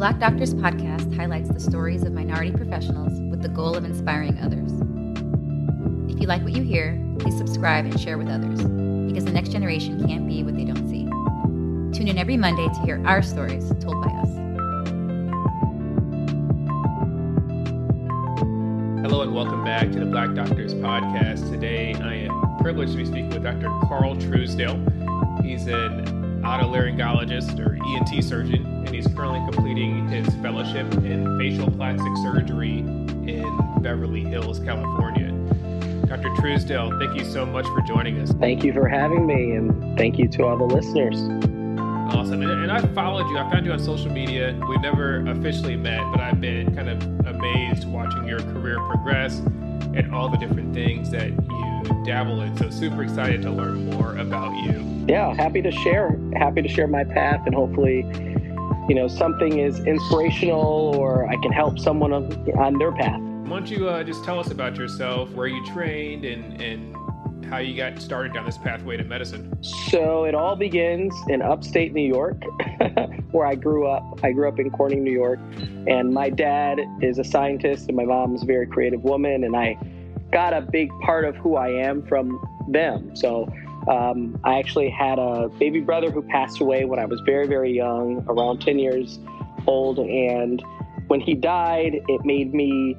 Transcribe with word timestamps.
Black 0.00 0.18
Doctors 0.18 0.54
podcast 0.54 1.14
highlights 1.14 1.50
the 1.50 1.60
stories 1.60 2.04
of 2.04 2.14
minority 2.14 2.50
professionals 2.50 3.20
with 3.30 3.42
the 3.42 3.50
goal 3.50 3.76
of 3.76 3.84
inspiring 3.84 4.38
others. 4.38 4.72
If 6.10 6.18
you 6.18 6.26
like 6.26 6.42
what 6.42 6.54
you 6.54 6.62
hear, 6.62 6.98
please 7.18 7.36
subscribe 7.36 7.84
and 7.84 8.00
share 8.00 8.16
with 8.16 8.28
others 8.28 8.62
because 9.08 9.26
the 9.26 9.30
next 9.30 9.50
generation 9.50 10.08
can't 10.08 10.26
be 10.26 10.42
what 10.42 10.56
they 10.56 10.64
don't 10.64 10.88
see. 10.88 11.04
Tune 11.94 12.08
in 12.08 12.16
every 12.16 12.38
Monday 12.38 12.66
to 12.66 12.80
hear 12.80 13.06
our 13.06 13.20
stories 13.20 13.68
told 13.78 14.02
by 14.02 14.10
us. 14.12 14.28
Hello 19.04 19.20
and 19.20 19.34
welcome 19.34 19.62
back 19.64 19.92
to 19.92 19.98
the 20.00 20.06
Black 20.06 20.32
Doctors 20.32 20.72
podcast. 20.72 21.50
Today 21.50 21.92
I 21.92 22.14
am 22.14 22.56
privileged 22.62 22.92
to 22.92 22.96
be 22.96 23.04
speaking 23.04 23.28
with 23.28 23.42
Dr. 23.42 23.68
Carl 23.86 24.16
Truesdale. 24.16 24.82
He's 25.42 25.66
an 25.66 26.40
otolaryngologist 26.42 27.60
or 27.60 27.74
ENT 27.74 28.24
surgeon, 28.24 28.69
and 28.90 28.96
he's 28.96 29.14
currently 29.14 29.38
completing 29.52 30.08
his 30.08 30.26
fellowship 30.36 30.92
in 31.04 31.38
facial 31.38 31.70
plastic 31.70 32.16
surgery 32.24 32.78
in 32.78 33.60
Beverly 33.80 34.24
Hills, 34.24 34.58
California. 34.58 35.30
Dr. 36.08 36.34
Truesdale, 36.34 36.98
thank 36.98 37.16
you 37.16 37.24
so 37.24 37.46
much 37.46 37.66
for 37.66 37.82
joining 37.82 38.18
us. 38.20 38.32
Thank 38.40 38.64
you 38.64 38.72
for 38.72 38.88
having 38.88 39.26
me, 39.26 39.52
and 39.52 39.96
thank 39.96 40.18
you 40.18 40.26
to 40.30 40.44
all 40.44 40.56
the 40.56 40.64
listeners. 40.64 41.20
Awesome. 42.12 42.42
And, 42.42 42.50
and 42.50 42.72
I 42.72 42.80
followed 42.88 43.30
you. 43.30 43.38
I 43.38 43.48
found 43.48 43.64
you 43.64 43.70
on 43.70 43.78
social 43.78 44.10
media. 44.10 44.58
We've 44.68 44.80
never 44.80 45.24
officially 45.28 45.76
met, 45.76 46.02
but 46.10 46.20
I've 46.20 46.40
been 46.40 46.74
kind 46.74 46.88
of 46.88 47.00
amazed 47.26 47.86
watching 47.86 48.26
your 48.26 48.40
career 48.40 48.78
progress 48.88 49.38
and 49.94 50.12
all 50.12 50.28
the 50.28 50.36
different 50.36 50.74
things 50.74 51.10
that 51.12 51.28
you 51.28 52.02
dabble 52.04 52.40
in. 52.42 52.56
So 52.56 52.70
super 52.70 53.04
excited 53.04 53.42
to 53.42 53.52
learn 53.52 53.88
more 53.90 54.16
about 54.16 54.52
you. 54.64 54.84
Yeah, 55.08 55.32
happy 55.34 55.62
to 55.62 55.70
share. 55.70 56.18
Happy 56.34 56.62
to 56.62 56.68
share 56.68 56.88
my 56.88 57.04
path, 57.04 57.42
and 57.46 57.54
hopefully, 57.54 58.04
you 58.90 58.96
know, 58.96 59.06
something 59.06 59.60
is 59.60 59.78
inspirational, 59.86 60.96
or 60.96 61.28
I 61.28 61.36
can 61.36 61.52
help 61.52 61.78
someone 61.78 62.12
on, 62.12 62.32
on 62.58 62.76
their 62.76 62.90
path. 62.90 63.20
Why 63.20 63.60
don't 63.60 63.70
you 63.70 63.88
uh, 63.88 64.02
just 64.02 64.24
tell 64.24 64.40
us 64.40 64.50
about 64.50 64.74
yourself, 64.74 65.30
where 65.30 65.46
you 65.46 65.64
trained, 65.64 66.24
and 66.24 66.60
and 66.60 66.96
how 67.46 67.58
you 67.58 67.76
got 67.76 68.02
started 68.02 68.34
down 68.34 68.46
this 68.46 68.58
pathway 68.58 68.96
to 68.96 69.04
medicine? 69.04 69.56
So 69.62 70.24
it 70.24 70.34
all 70.34 70.56
begins 70.56 71.14
in 71.28 71.40
upstate 71.40 71.94
New 71.94 72.04
York, 72.04 72.42
where 73.30 73.46
I 73.46 73.54
grew 73.54 73.86
up. 73.86 74.24
I 74.24 74.32
grew 74.32 74.48
up 74.48 74.58
in 74.58 74.72
Corning, 74.72 75.04
New 75.04 75.12
York, 75.12 75.38
and 75.86 76.12
my 76.12 76.28
dad 76.28 76.80
is 77.00 77.20
a 77.20 77.24
scientist, 77.24 77.86
and 77.86 77.96
my 77.96 78.04
mom's 78.04 78.42
a 78.42 78.46
very 78.46 78.66
creative 78.66 79.04
woman, 79.04 79.44
and 79.44 79.54
I 79.54 79.78
got 80.32 80.52
a 80.52 80.62
big 80.62 80.90
part 81.02 81.24
of 81.24 81.36
who 81.36 81.54
I 81.54 81.68
am 81.68 82.04
from 82.08 82.44
them. 82.68 83.14
So 83.14 83.48
um, 83.88 84.38
I 84.44 84.58
actually 84.58 84.90
had 84.90 85.18
a 85.18 85.48
baby 85.58 85.80
brother 85.80 86.10
who 86.10 86.22
passed 86.22 86.60
away 86.60 86.84
when 86.84 86.98
I 86.98 87.06
was 87.06 87.20
very, 87.20 87.46
very 87.46 87.72
young, 87.72 88.24
around 88.28 88.60
10 88.60 88.78
years 88.78 89.18
old, 89.66 89.98
and 89.98 90.62
when 91.08 91.20
he 91.20 91.34
died, 91.34 92.00
it 92.08 92.24
made 92.24 92.54
me 92.54 92.96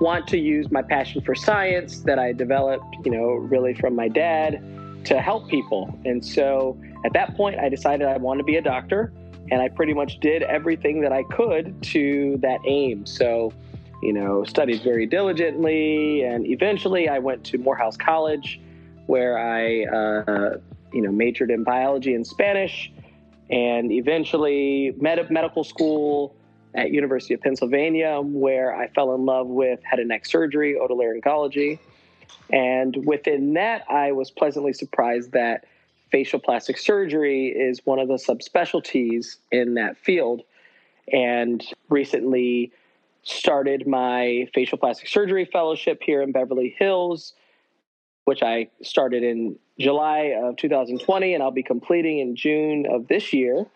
want 0.00 0.26
to 0.28 0.38
use 0.38 0.70
my 0.70 0.82
passion 0.82 1.22
for 1.22 1.34
science 1.34 2.00
that 2.00 2.18
I 2.18 2.32
developed, 2.32 2.96
you 3.04 3.10
know, 3.10 3.28
really 3.28 3.74
from 3.74 3.94
my 3.94 4.08
dad 4.08 4.62
to 5.04 5.20
help 5.20 5.48
people. 5.48 5.96
And 6.04 6.24
so 6.24 6.78
at 7.04 7.12
that 7.12 7.36
point, 7.36 7.58
I 7.58 7.68
decided 7.68 8.06
I 8.06 8.16
wanted 8.16 8.38
to 8.38 8.44
be 8.44 8.56
a 8.56 8.62
doctor, 8.62 9.12
and 9.50 9.60
I 9.60 9.68
pretty 9.68 9.94
much 9.94 10.20
did 10.20 10.42
everything 10.42 11.00
that 11.02 11.12
I 11.12 11.22
could 11.24 11.80
to 11.84 12.38
that 12.42 12.58
aim. 12.66 13.06
So, 13.06 13.52
you 14.02 14.12
know, 14.12 14.44
studied 14.44 14.82
very 14.82 15.06
diligently, 15.06 16.22
and 16.22 16.46
eventually 16.46 17.08
I 17.08 17.18
went 17.18 17.44
to 17.44 17.58
Morehouse 17.58 17.96
College, 17.96 18.60
where 19.06 19.38
I, 19.38 19.84
uh, 19.84 20.56
you 20.92 21.02
know, 21.02 21.12
majored 21.12 21.50
in 21.50 21.64
biology 21.64 22.14
and 22.14 22.26
Spanish, 22.26 22.92
and 23.50 23.92
eventually 23.92 24.94
med- 25.00 25.30
medical 25.30 25.64
school 25.64 26.34
at 26.74 26.90
University 26.90 27.34
of 27.34 27.40
Pennsylvania, 27.40 28.20
where 28.20 28.74
I 28.74 28.88
fell 28.88 29.14
in 29.14 29.24
love 29.24 29.46
with 29.46 29.82
head 29.84 30.00
and 30.00 30.08
neck 30.08 30.26
surgery, 30.26 30.76
otolaryngology. 30.80 31.78
And 32.50 33.06
within 33.06 33.54
that, 33.54 33.84
I 33.90 34.12
was 34.12 34.30
pleasantly 34.30 34.72
surprised 34.72 35.32
that 35.32 35.64
facial 36.10 36.38
plastic 36.38 36.78
surgery 36.78 37.48
is 37.48 37.80
one 37.84 37.98
of 37.98 38.08
the 38.08 38.14
subspecialties 38.14 39.36
in 39.50 39.74
that 39.74 39.96
field. 39.96 40.42
And 41.12 41.64
recently 41.88 42.72
started 43.22 43.86
my 43.86 44.48
facial 44.54 44.78
plastic 44.78 45.08
surgery 45.08 45.44
fellowship 45.44 46.02
here 46.02 46.22
in 46.22 46.32
Beverly 46.32 46.74
Hills, 46.78 47.34
which 48.24 48.42
I 48.42 48.68
started 48.82 49.22
in 49.22 49.56
July 49.78 50.34
of 50.36 50.56
2020, 50.56 51.34
and 51.34 51.42
I'll 51.42 51.50
be 51.50 51.62
completing 51.62 52.20
in 52.20 52.36
June 52.36 52.86
of 52.88 53.08
this 53.08 53.32
year. 53.32 53.66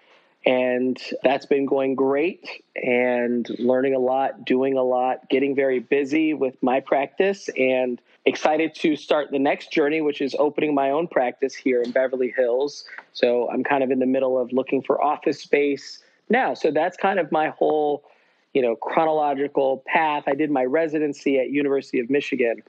And 0.47 0.97
that's 1.25 1.47
been 1.47 1.67
going 1.67 1.97
great 1.97 2.49
and 2.77 3.49
learning 3.59 3.95
a 3.95 3.99
lot, 3.99 4.45
doing 4.47 4.79
a 4.79 4.83
lot, 4.83 5.29
getting 5.29 5.55
very 5.55 5.81
busy 5.81 6.33
with 6.33 6.55
my 6.63 6.81
practice, 6.81 7.51
and 7.59 8.01
excited 8.25 8.75
to 8.77 8.95
start 8.95 9.31
the 9.31 9.39
next 9.39 9.73
journey, 9.73 10.01
which 10.01 10.21
is 10.21 10.37
opening 10.39 10.75
my 10.75 10.91
own 10.91 11.09
practice 11.09 11.55
here 11.55 11.83
in 11.83 11.91
Beverly 11.91 12.33
Hills. 12.37 12.85
So 13.13 13.51
I'm 13.51 13.65
kind 13.65 13.83
of 13.83 13.91
in 13.91 13.99
the 13.99 14.07
middle 14.07 14.41
of 14.41 14.53
looking 14.53 14.81
for 14.81 15.03
office 15.03 15.41
space 15.41 16.03
now. 16.31 16.55
So 16.55 16.71
that's 16.71 16.97
kind 16.97 17.19
of 17.19 17.33
my 17.33 17.49
whole, 17.49 18.05
you 18.55 18.63
know, 18.63 18.77
chronological 18.77 19.83
path. 19.87 20.25
I 20.29 20.35
did 20.35 20.51
my 20.51 20.65
residency 20.65 21.39
at 21.39 21.51
University 21.51 21.99
of 21.99 22.11
Michigan. 22.11 22.63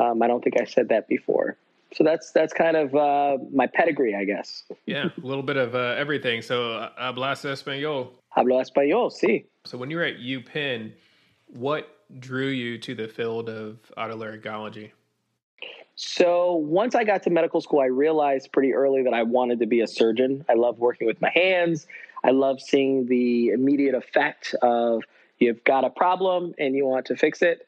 Um, 0.00 0.22
I 0.22 0.26
don't 0.28 0.42
think 0.42 0.60
I 0.60 0.64
said 0.64 0.88
that 0.90 1.08
before 1.08 1.56
so 1.92 2.04
that's 2.04 2.32
that's 2.32 2.52
kind 2.52 2.76
of 2.76 2.94
uh, 2.94 3.38
my 3.52 3.66
pedigree, 3.66 4.14
I 4.14 4.24
guess. 4.24 4.64
Yeah, 4.86 5.08
a 5.22 5.26
little 5.26 5.42
bit 5.42 5.56
of 5.56 5.74
uh, 5.74 5.94
everything. 5.96 6.42
So, 6.42 6.72
uh, 6.72 6.90
hablas 7.00 7.44
español. 7.44 8.10
Hablo 8.36 8.60
español, 8.62 9.10
sí. 9.10 9.46
So, 9.64 9.78
when 9.78 9.90
you 9.90 9.96
were 9.96 10.04
at 10.04 10.18
UPenn, 10.18 10.92
what 11.46 11.88
drew 12.18 12.48
you 12.48 12.78
to 12.78 12.94
the 12.94 13.08
field 13.08 13.48
of 13.48 13.78
otolaryngology? 13.96 14.90
So, 15.94 16.54
once 16.54 16.94
I 16.94 17.04
got 17.04 17.22
to 17.24 17.30
medical 17.30 17.60
school, 17.60 17.80
I 17.80 17.86
realized 17.86 18.52
pretty 18.52 18.74
early 18.74 19.02
that 19.02 19.14
I 19.14 19.22
wanted 19.22 19.58
to 19.60 19.66
be 19.66 19.80
a 19.80 19.86
surgeon. 19.86 20.44
I 20.48 20.54
love 20.54 20.78
working 20.78 21.06
with 21.06 21.20
my 21.20 21.30
hands. 21.34 21.86
I 22.22 22.30
love 22.30 22.60
seeing 22.60 23.06
the 23.06 23.48
immediate 23.48 23.94
effect 23.94 24.54
of 24.60 25.04
you've 25.38 25.62
got 25.64 25.84
a 25.84 25.90
problem 25.90 26.54
and 26.58 26.74
you 26.74 26.84
want 26.84 27.06
to 27.06 27.16
fix 27.16 27.42
it 27.42 27.67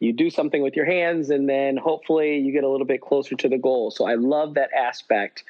you 0.00 0.12
do 0.12 0.30
something 0.30 0.62
with 0.62 0.76
your 0.76 0.84
hands 0.84 1.30
and 1.30 1.48
then 1.48 1.76
hopefully 1.76 2.38
you 2.38 2.52
get 2.52 2.64
a 2.64 2.68
little 2.68 2.86
bit 2.86 3.00
closer 3.00 3.34
to 3.36 3.48
the 3.48 3.58
goal. 3.58 3.90
So 3.90 4.06
i 4.06 4.14
love 4.14 4.54
that 4.54 4.70
aspect. 4.72 5.44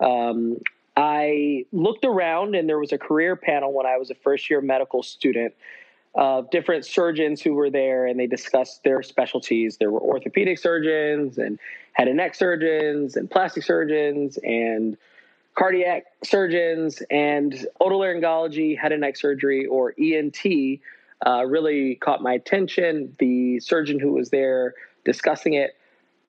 Um, 0.00 0.58
i 0.96 1.64
looked 1.72 2.04
around 2.04 2.54
and 2.54 2.68
there 2.68 2.78
was 2.78 2.92
a 2.92 2.98
career 2.98 3.36
panel 3.36 3.72
when 3.72 3.86
i 3.86 3.96
was 3.96 4.10
a 4.10 4.14
first 4.16 4.50
year 4.50 4.60
medical 4.60 5.02
student 5.02 5.54
of 6.14 6.50
different 6.50 6.84
surgeons 6.84 7.40
who 7.40 7.54
were 7.54 7.70
there 7.70 8.06
and 8.06 8.18
they 8.18 8.26
discussed 8.26 8.82
their 8.82 9.02
specialties. 9.02 9.76
There 9.76 9.90
were 9.90 10.00
orthopedic 10.00 10.58
surgeons 10.58 11.38
and 11.38 11.58
head 11.92 12.08
and 12.08 12.16
neck 12.16 12.34
surgeons 12.34 13.16
and 13.16 13.30
plastic 13.30 13.62
surgeons 13.62 14.38
and 14.42 14.96
cardiac 15.54 16.06
surgeons 16.24 17.02
and 17.10 17.66
otolaryngology 17.80 18.78
head 18.78 18.92
and 18.92 19.02
neck 19.02 19.16
surgery 19.16 19.66
or 19.66 19.94
ent 19.98 20.38
uh, 21.26 21.44
really 21.46 21.96
caught 21.96 22.22
my 22.22 22.32
attention. 22.34 23.14
The 23.18 23.60
surgeon 23.60 23.98
who 23.98 24.12
was 24.12 24.30
there 24.30 24.74
discussing 25.04 25.54
it 25.54 25.76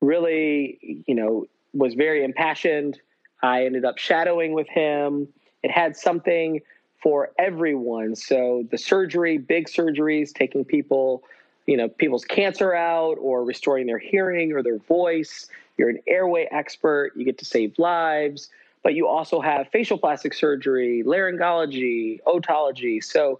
really, 0.02 1.04
you 1.08 1.16
know, 1.16 1.46
was 1.74 1.94
very 1.94 2.24
impassioned. 2.24 3.00
I 3.44 3.66
ended 3.66 3.86
up 3.86 3.98
shadowing 3.98 4.54
with 4.54 4.68
him. 4.68 5.28
It 5.64 5.72
had 5.72 5.96
something 5.96 6.62
for 7.02 7.32
everyone. 7.38 8.16
So 8.16 8.66
the 8.72 8.78
surgery, 8.78 9.38
big 9.38 9.68
surgeries, 9.68 10.34
taking 10.34 10.66
people, 10.66 11.24
you 11.66 11.78
know, 11.78 11.88
people's 11.88 12.26
cancer 12.26 12.74
out 12.74 13.18
or 13.22 13.44
restoring 13.44 13.88
their 13.88 14.00
hearing 14.00 14.52
or 14.52 14.64
their 14.64 14.80
voice. 14.80 15.48
You're 15.78 15.90
an 15.90 16.00
airway 16.08 16.48
expert. 16.52 17.14
You 17.16 17.24
get 17.24 17.38
to 17.40 17.46
save 17.46 17.78
lives. 17.78 18.50
But 18.84 18.94
you 18.96 19.08
also 19.08 19.42
have 19.42 19.68
facial 19.70 19.98
plastic 19.98 20.34
surgery, 20.34 21.04
laryngology, 21.06 22.22
otology. 22.24 23.04
So 23.04 23.40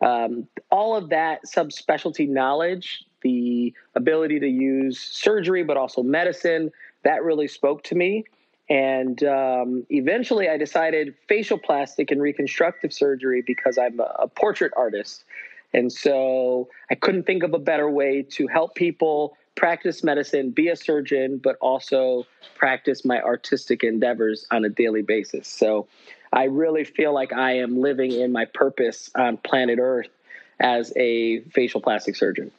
um, 0.00 0.46
all 0.70 0.96
of 0.96 1.08
that 1.10 1.44
subspecialty 1.44 2.28
knowledge, 2.28 3.04
the 3.22 3.74
ability 3.94 4.38
to 4.40 4.48
use 4.48 5.00
surgery, 5.00 5.64
but 5.64 5.76
also 5.76 6.02
medicine, 6.02 6.70
that 7.02 7.22
really 7.24 7.48
spoke 7.48 7.82
to 7.84 7.94
me. 7.94 8.24
And 8.70 9.22
um, 9.24 9.86
eventually 9.90 10.48
I 10.48 10.56
decided 10.56 11.14
facial 11.26 11.58
plastic 11.58 12.10
and 12.10 12.20
reconstructive 12.20 12.92
surgery 12.92 13.42
because 13.46 13.78
I'm 13.78 13.98
a, 13.98 14.14
a 14.20 14.28
portrait 14.28 14.72
artist. 14.76 15.24
And 15.72 15.92
so 15.92 16.68
I 16.90 16.94
couldn't 16.94 17.24
think 17.24 17.42
of 17.42 17.54
a 17.54 17.58
better 17.58 17.90
way 17.90 18.22
to 18.22 18.46
help 18.46 18.74
people 18.74 19.36
practice 19.54 20.04
medicine, 20.04 20.50
be 20.50 20.68
a 20.68 20.76
surgeon, 20.76 21.40
but 21.42 21.56
also 21.60 22.24
practice 22.54 23.04
my 23.04 23.20
artistic 23.20 23.82
endeavors 23.82 24.46
on 24.50 24.64
a 24.64 24.68
daily 24.68 25.02
basis. 25.02 25.48
So 25.48 25.88
I 26.32 26.44
really 26.44 26.84
feel 26.84 27.12
like 27.12 27.32
I 27.32 27.58
am 27.58 27.80
living 27.80 28.12
in 28.12 28.32
my 28.32 28.44
purpose 28.46 29.10
on 29.14 29.36
planet 29.38 29.78
Earth 29.80 30.08
as 30.60 30.92
a 30.96 31.40
facial 31.50 31.80
plastic 31.80 32.16
surgeon. 32.16 32.50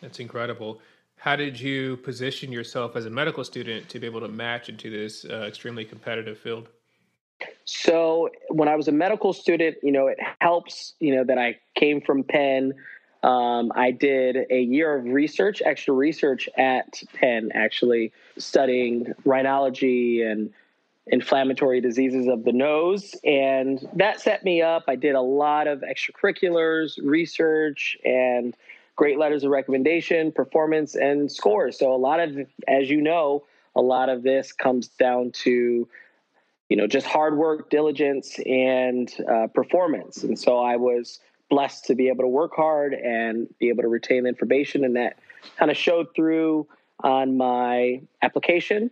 That's 0.00 0.20
incredible. 0.20 0.80
How 1.18 1.36
did 1.36 1.58
you 1.58 1.96
position 1.98 2.52
yourself 2.52 2.96
as 2.96 3.06
a 3.06 3.10
medical 3.10 3.44
student 3.44 3.88
to 3.88 3.98
be 3.98 4.06
able 4.06 4.20
to 4.20 4.28
match 4.28 4.68
into 4.68 4.90
this 4.90 5.24
uh, 5.24 5.44
extremely 5.46 5.84
competitive 5.84 6.38
field? 6.38 6.68
So 7.64 8.30
when 8.48 8.68
I 8.68 8.76
was 8.76 8.88
a 8.88 8.92
medical 8.92 9.32
student, 9.32 9.76
you 9.82 9.92
know, 9.92 10.06
it 10.06 10.18
helps, 10.40 10.94
you 11.00 11.14
know, 11.14 11.24
that 11.24 11.38
I 11.38 11.58
came 11.74 12.00
from 12.00 12.22
Penn. 12.22 12.74
Um, 13.22 13.72
I 13.74 13.90
did 13.90 14.36
a 14.50 14.60
year 14.60 14.96
of 14.96 15.04
research, 15.06 15.60
extra 15.64 15.94
research 15.94 16.48
at 16.56 17.02
Penn, 17.14 17.50
actually 17.54 18.12
studying 18.38 19.12
rhinology 19.24 20.24
and 20.24 20.52
inflammatory 21.06 21.80
diseases 21.80 22.26
of 22.26 22.44
the 22.44 22.52
nose. 22.52 23.14
And 23.24 23.86
that 23.94 24.20
set 24.20 24.44
me 24.44 24.62
up. 24.62 24.84
I 24.88 24.96
did 24.96 25.14
a 25.14 25.20
lot 25.20 25.66
of 25.66 25.82
extracurriculars, 25.82 26.98
research, 27.02 27.96
and 28.04 28.54
great 28.96 29.18
letters 29.18 29.44
of 29.44 29.50
recommendation, 29.50 30.32
performance, 30.32 30.94
and 30.94 31.30
scores. 31.30 31.78
So, 31.78 31.94
a 31.94 31.96
lot 31.96 32.20
of, 32.20 32.38
as 32.66 32.90
you 32.90 33.00
know, 33.00 33.44
a 33.76 33.82
lot 33.82 34.08
of 34.08 34.22
this 34.22 34.52
comes 34.52 34.88
down 34.88 35.30
to 35.32 35.86
you 36.68 36.76
know 36.76 36.86
just 36.86 37.06
hard 37.06 37.36
work 37.36 37.70
diligence 37.70 38.38
and 38.46 39.12
uh, 39.30 39.46
performance 39.48 40.24
and 40.24 40.36
so 40.36 40.58
i 40.58 40.74
was 40.74 41.20
blessed 41.48 41.84
to 41.84 41.94
be 41.94 42.08
able 42.08 42.24
to 42.24 42.28
work 42.28 42.52
hard 42.56 42.92
and 42.92 43.48
be 43.60 43.68
able 43.68 43.82
to 43.82 43.88
retain 43.88 44.24
the 44.24 44.28
information 44.28 44.84
and 44.84 44.96
that 44.96 45.16
kind 45.58 45.70
of 45.70 45.76
showed 45.76 46.08
through 46.16 46.66
on 47.04 47.36
my 47.36 48.00
application 48.22 48.90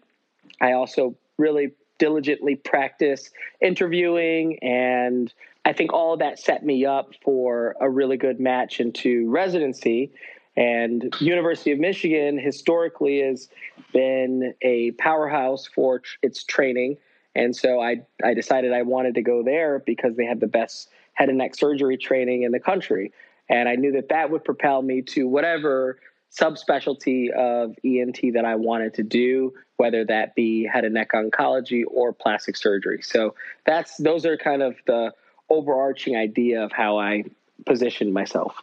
i 0.60 0.72
also 0.72 1.16
really 1.36 1.72
diligently 1.98 2.56
practice 2.56 3.30
interviewing 3.60 4.58
and 4.62 5.32
i 5.64 5.72
think 5.72 5.92
all 5.92 6.16
that 6.16 6.38
set 6.38 6.64
me 6.64 6.84
up 6.84 7.12
for 7.22 7.76
a 7.80 7.88
really 7.88 8.16
good 8.16 8.40
match 8.40 8.80
into 8.80 9.28
residency 9.30 10.10
and 10.56 11.14
university 11.20 11.72
of 11.72 11.78
michigan 11.78 12.38
historically 12.38 13.20
has 13.20 13.48
been 13.92 14.54
a 14.62 14.90
powerhouse 14.92 15.66
for 15.66 16.02
its 16.22 16.44
training 16.44 16.96
and 17.34 17.54
so 17.54 17.80
I, 17.80 18.02
I 18.22 18.34
decided 18.34 18.72
I 18.72 18.82
wanted 18.82 19.14
to 19.16 19.22
go 19.22 19.42
there 19.42 19.80
because 19.80 20.16
they 20.16 20.24
had 20.24 20.40
the 20.40 20.46
best 20.46 20.90
head 21.14 21.28
and 21.28 21.38
neck 21.38 21.54
surgery 21.54 21.96
training 21.96 22.42
in 22.42 22.52
the 22.52 22.60
country. 22.60 23.12
And 23.48 23.68
I 23.68 23.74
knew 23.74 23.92
that 23.92 24.08
that 24.08 24.30
would 24.30 24.44
propel 24.44 24.82
me 24.82 25.02
to 25.02 25.26
whatever 25.26 25.98
subspecialty 26.38 27.30
of 27.30 27.76
ENT 27.84 28.34
that 28.34 28.44
I 28.44 28.56
wanted 28.56 28.94
to 28.94 29.02
do, 29.02 29.54
whether 29.76 30.04
that 30.04 30.34
be 30.34 30.64
head 30.64 30.84
and 30.84 30.94
neck 30.94 31.12
oncology 31.12 31.84
or 31.86 32.12
plastic 32.12 32.56
surgery. 32.56 33.02
So 33.02 33.34
that's 33.64 33.96
those 33.98 34.26
are 34.26 34.36
kind 34.36 34.62
of 34.62 34.76
the 34.86 35.12
overarching 35.50 36.16
idea 36.16 36.64
of 36.64 36.72
how 36.72 36.98
I 36.98 37.24
positioned 37.66 38.12
myself. 38.12 38.56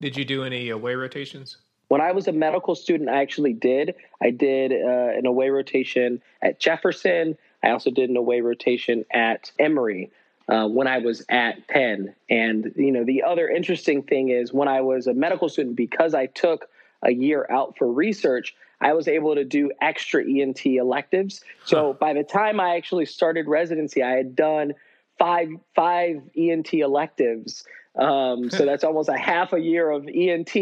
Did 0.00 0.16
you 0.16 0.24
do 0.24 0.44
any 0.44 0.68
away 0.70 0.94
rotations? 0.94 1.56
When 1.88 2.00
I 2.00 2.12
was 2.12 2.28
a 2.28 2.32
medical 2.32 2.74
student, 2.74 3.10
I 3.10 3.20
actually 3.20 3.52
did. 3.52 3.94
I 4.22 4.30
did 4.30 4.72
uh, 4.72 5.16
an 5.16 5.26
away 5.26 5.50
rotation 5.50 6.20
at 6.42 6.58
Jefferson. 6.58 7.36
I 7.62 7.70
also 7.70 7.90
did 7.90 8.10
an 8.10 8.16
away 8.16 8.40
rotation 8.40 9.04
at 9.12 9.50
Emory 9.58 10.10
uh, 10.48 10.66
when 10.66 10.86
I 10.86 10.98
was 10.98 11.24
at 11.28 11.66
Penn. 11.68 12.14
And, 12.28 12.72
you 12.76 12.90
know, 12.90 13.04
the 13.04 13.22
other 13.22 13.48
interesting 13.48 14.02
thing 14.02 14.30
is 14.30 14.52
when 14.52 14.68
I 14.68 14.80
was 14.80 15.06
a 15.06 15.14
medical 15.14 15.48
student, 15.48 15.76
because 15.76 16.14
I 16.14 16.26
took 16.26 16.68
a 17.04 17.12
year 17.12 17.46
out 17.50 17.76
for 17.76 17.90
research, 17.90 18.54
I 18.80 18.92
was 18.92 19.08
able 19.08 19.34
to 19.34 19.44
do 19.44 19.70
extra 19.80 20.24
ENT 20.24 20.66
electives. 20.66 21.42
So 21.64 21.92
huh. 21.92 21.98
by 21.98 22.12
the 22.12 22.24
time 22.24 22.60
I 22.60 22.76
actually 22.76 23.06
started 23.06 23.46
residency, 23.46 24.02
I 24.02 24.12
had 24.12 24.34
done 24.34 24.74
five 25.18 25.48
five 25.74 26.22
ENT 26.36 26.74
electives. 26.74 27.64
Um, 27.98 28.50
so 28.50 28.64
that's 28.66 28.84
almost 28.84 29.08
a 29.08 29.16
half 29.16 29.52
a 29.52 29.60
year 29.60 29.90
of 29.90 30.08
ENT 30.08 30.54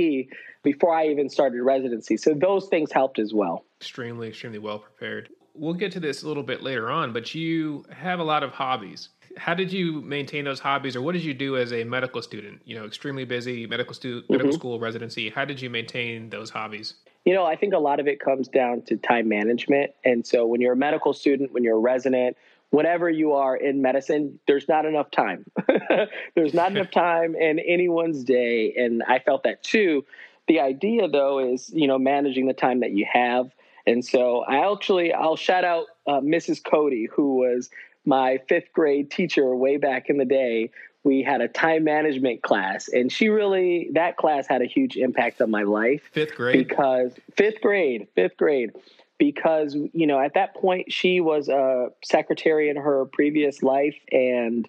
before 0.62 0.94
I 0.94 1.08
even 1.08 1.28
started 1.28 1.62
residency. 1.62 2.16
So 2.16 2.34
those 2.34 2.68
things 2.68 2.92
helped 2.92 3.18
as 3.18 3.34
well. 3.34 3.64
Extremely, 3.80 4.28
extremely 4.28 4.58
well 4.58 4.78
prepared 4.78 5.30
we'll 5.54 5.75
get 5.75 5.93
to 5.93 6.00
this 6.00 6.22
a 6.22 6.28
little 6.28 6.43
bit 6.43 6.62
later 6.62 6.90
on, 6.90 7.12
but 7.12 7.34
you 7.34 7.84
have 7.90 8.20
a 8.20 8.25
lot 8.25 8.43
of 8.43 8.50
hobbies. 8.52 9.10
How 9.37 9.54
did 9.54 9.72
you 9.72 10.02
maintain 10.02 10.44
those 10.44 10.60
hobbies, 10.60 10.94
or 10.94 11.02
what 11.02 11.12
did 11.12 11.25
you 11.25 11.32
do 11.32 11.56
as 11.56 11.72
a 11.72 11.84
medical 11.84 12.20
student? 12.20 12.60
You 12.64 12.76
know, 12.76 12.84
extremely 12.84 13.25
busy 13.25 13.66
medical 13.66 13.94
stu- 13.94 14.22
medical 14.28 14.50
mm-hmm. 14.50 14.58
school 14.58 14.78
residency. 14.78 15.31
How 15.31 15.44
did 15.44 15.60
you 15.60 15.70
maintain 15.70 16.28
those 16.28 16.50
hobbies? 16.50 16.94
You 17.25 17.34
know, 17.34 17.44
I 17.44 17.56
think 17.56 17.72
a 17.72 17.78
lot 17.78 17.99
of 17.99 18.06
it 18.06 18.20
comes 18.20 18.49
down 18.49 18.82
to 18.82 18.96
time 18.96 19.28
management. 19.28 19.93
And 20.04 20.26
so, 20.26 20.46
when 20.46 20.60
you're 20.60 20.75
a 20.75 20.76
medical 20.76 21.14
student, 21.14 21.52
when 21.52 21.64
you're 21.64 21.76
a 21.76 21.81
resident, 21.81 22.37
whenever 22.70 23.08
you 23.08 23.32
are 23.32 23.56
in 23.56 23.81
medicine, 23.81 24.38
there's 24.46 24.69
not 24.69 24.84
enough 24.84 25.10
time. 25.10 25.46
there's 26.34 26.52
not 26.52 26.72
enough 26.72 26.90
time 26.90 27.34
in 27.34 27.58
anyone's 27.58 28.25
day, 28.25 28.75
and 28.76 29.02
I 29.08 29.19
felt 29.19 29.44
that 29.44 29.62
too. 29.62 30.05
The 30.46 30.60
idea, 30.60 31.08
though, 31.08 31.38
is 31.38 31.70
you 31.72 31.87
know 31.87 31.98
managing 31.98 32.48
the 32.48 32.55
time 32.55 32.81
that 32.81 32.90
you 32.90 33.06
have 33.10 33.50
and 33.87 34.05
so 34.05 34.40
I 34.40 34.70
actually 34.73 35.12
I'll 35.12 35.37
shout 35.37 35.64
out 35.64 35.87
uh, 36.06 36.20
Mrs. 36.20 36.62
Cody, 36.64 37.08
who 37.12 37.37
was 37.37 37.70
my 38.05 38.38
fifth 38.49 38.73
grade 38.73 39.11
teacher 39.11 39.55
way 39.55 39.76
back 39.76 40.08
in 40.08 40.19
the 40.19 40.25
day. 40.25 40.70
We 41.05 41.23
had 41.23 41.40
a 41.40 41.49
time 41.49 41.84
management 41.84 42.43
class, 42.43 42.88
and 42.88 43.11
she 43.11 43.29
really 43.29 43.90
that 43.94 44.17
class 44.17 44.46
had 44.46 44.62
a 44.62 44.67
huge 44.67 44.96
impact 44.96 45.40
on 45.40 45.50
my 45.50 45.64
life. 45.64 46.02
Fifth 46.12 46.37
grade, 46.37 46.69
because 46.69 47.12
fifth 47.37 47.61
grade, 47.61 48.06
fifth 48.14 48.37
grade, 48.37 48.73
because 49.19 49.75
you 49.75 50.06
know 50.06 50.20
at 50.20 50.34
that 50.34 50.55
point 50.55 50.93
she 50.93 51.20
was 51.20 51.49
a 51.49 51.88
secretary 52.05 52.69
in 52.69 52.76
her 52.76 53.06
previous 53.06 53.62
life, 53.62 53.96
and 54.12 54.69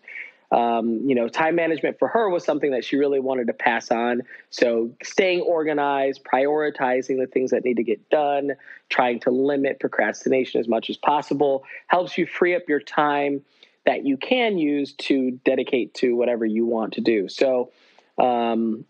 um, 0.54 1.02
you 1.04 1.16
know, 1.16 1.28
time 1.28 1.56
management 1.56 1.98
for 1.98 2.08
her 2.08 2.30
was 2.30 2.46
something 2.46 2.72
that 2.72 2.86
she 2.86 2.96
really 2.96 3.20
wanted 3.20 3.48
to 3.48 3.54
pass 3.54 3.90
on. 3.90 4.22
So 4.52 4.92
staying 5.02 5.42
organized, 5.42 6.24
prioritizing 6.24 7.20
the 7.20 7.26
things 7.26 7.50
that 7.50 7.66
need 7.66 7.78
to 7.78 7.84
get 7.84 8.08
done, 8.12 8.52
trying 8.88 9.20
to 9.22 9.32
limit 9.32 9.80
procrastination 9.80 10.62
as 10.62 10.68
much 10.68 10.92
as 10.92 10.98
possible 10.98 11.64
helps 11.88 12.20
you 12.20 12.28
free 12.28 12.56
up 12.56 12.70
your 12.70 12.80
time 12.80 13.42
that 13.88 14.06
you 14.06 14.16
can 14.16 14.60
use 14.60 14.94
to 14.94 15.32
dedicate 15.44 15.96
to 15.96 16.16
whatever 16.16 16.46
you 16.46 16.68
want 16.68 16.94
to 16.94 17.02
do. 17.02 17.28
So, 17.28 17.72
um, 18.20 18.86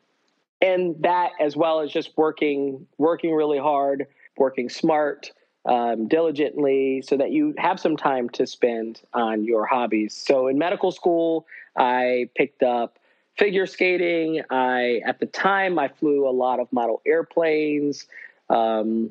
and 0.61 1.01
that 1.01 1.31
as 1.39 1.55
well 1.55 1.79
as 1.79 1.93
just 1.93 2.11
working, 2.17 2.87
working 2.97 3.33
really 3.33 3.57
hard, 3.57 4.07
working 4.37 4.67
smart, 4.67 5.31
um, 5.65 6.07
diligently 6.07 7.01
so 7.01 7.17
that 7.17 7.31
you 7.31 7.53
have 7.57 7.79
some 7.79 7.95
time 7.95 8.29
to 8.29 8.45
spend 8.45 9.01
on 9.13 9.43
your 9.43 9.65
hobbies. 9.65 10.13
So 10.15 10.47
in 10.47 10.57
medical 10.57 10.91
school, 10.91 11.45
I 11.77 12.29
picked 12.35 12.63
up 12.63 12.99
figure 13.37 13.65
skating. 13.65 14.41
I 14.49 15.01
at 15.05 15.19
the 15.19 15.25
time 15.25 15.79
I 15.79 15.87
flew 15.87 16.27
a 16.27 16.31
lot 16.31 16.59
of 16.59 16.71
model 16.71 17.01
airplanes, 17.05 18.05
um, 18.49 19.09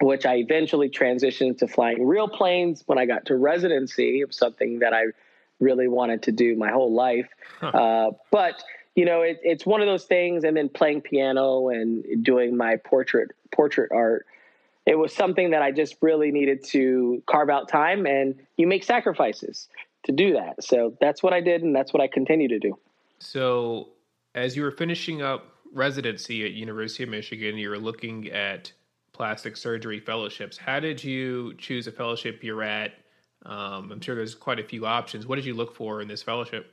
which 0.00 0.26
I 0.26 0.36
eventually 0.36 0.90
transitioned 0.90 1.58
to 1.58 1.68
flying 1.68 2.06
real 2.06 2.28
planes 2.28 2.84
when 2.86 2.98
I 2.98 3.06
got 3.06 3.26
to 3.26 3.36
residency. 3.36 4.20
It 4.20 4.26
was 4.26 4.36
something 4.36 4.80
that 4.80 4.92
I 4.92 5.06
really 5.60 5.88
wanted 5.88 6.22
to 6.24 6.32
do 6.32 6.54
my 6.54 6.70
whole 6.70 6.92
life, 6.92 7.28
huh. 7.60 7.66
uh, 7.68 8.10
but 8.30 8.62
you 8.94 9.04
know 9.04 9.22
it, 9.22 9.40
it's 9.42 9.64
one 9.64 9.80
of 9.80 9.86
those 9.86 10.04
things. 10.04 10.44
And 10.44 10.56
then 10.56 10.68
playing 10.68 11.00
piano 11.00 11.68
and 11.68 12.22
doing 12.22 12.56
my 12.56 12.76
portrait 12.76 13.30
portrait 13.50 13.90
art 13.90 14.26
it 14.88 14.96
was 14.96 15.14
something 15.14 15.50
that 15.50 15.60
I 15.60 15.70
just 15.70 15.96
really 16.00 16.30
needed 16.30 16.64
to 16.68 17.22
carve 17.26 17.50
out 17.50 17.68
time, 17.68 18.06
and 18.06 18.34
you 18.56 18.66
make 18.66 18.82
sacrifices 18.82 19.68
to 20.04 20.12
do 20.12 20.32
that. 20.32 20.64
So 20.64 20.96
that's 20.98 21.22
what 21.22 21.34
I 21.34 21.42
did, 21.42 21.62
and 21.62 21.76
that's 21.76 21.92
what 21.92 22.02
I 22.02 22.08
continue 22.08 22.48
to 22.48 22.58
do. 22.58 22.78
So, 23.18 23.90
as 24.34 24.56
you 24.56 24.62
were 24.62 24.70
finishing 24.70 25.20
up 25.20 25.56
residency 25.74 26.42
at 26.46 26.52
University 26.52 27.02
of 27.02 27.10
Michigan, 27.10 27.58
you 27.58 27.68
were 27.68 27.78
looking 27.78 28.30
at 28.30 28.72
plastic 29.12 29.58
surgery 29.58 30.00
fellowships. 30.00 30.56
How 30.56 30.80
did 30.80 31.04
you 31.04 31.52
choose 31.58 31.86
a 31.86 31.92
fellowship 31.92 32.42
you're 32.42 32.62
at? 32.62 32.92
Um, 33.44 33.92
I'm 33.92 34.00
sure 34.00 34.14
there's 34.14 34.34
quite 34.34 34.58
a 34.58 34.64
few 34.64 34.86
options. 34.86 35.26
What 35.26 35.36
did 35.36 35.44
you 35.44 35.54
look 35.54 35.74
for 35.74 36.00
in 36.00 36.08
this 36.08 36.22
fellowship? 36.22 36.72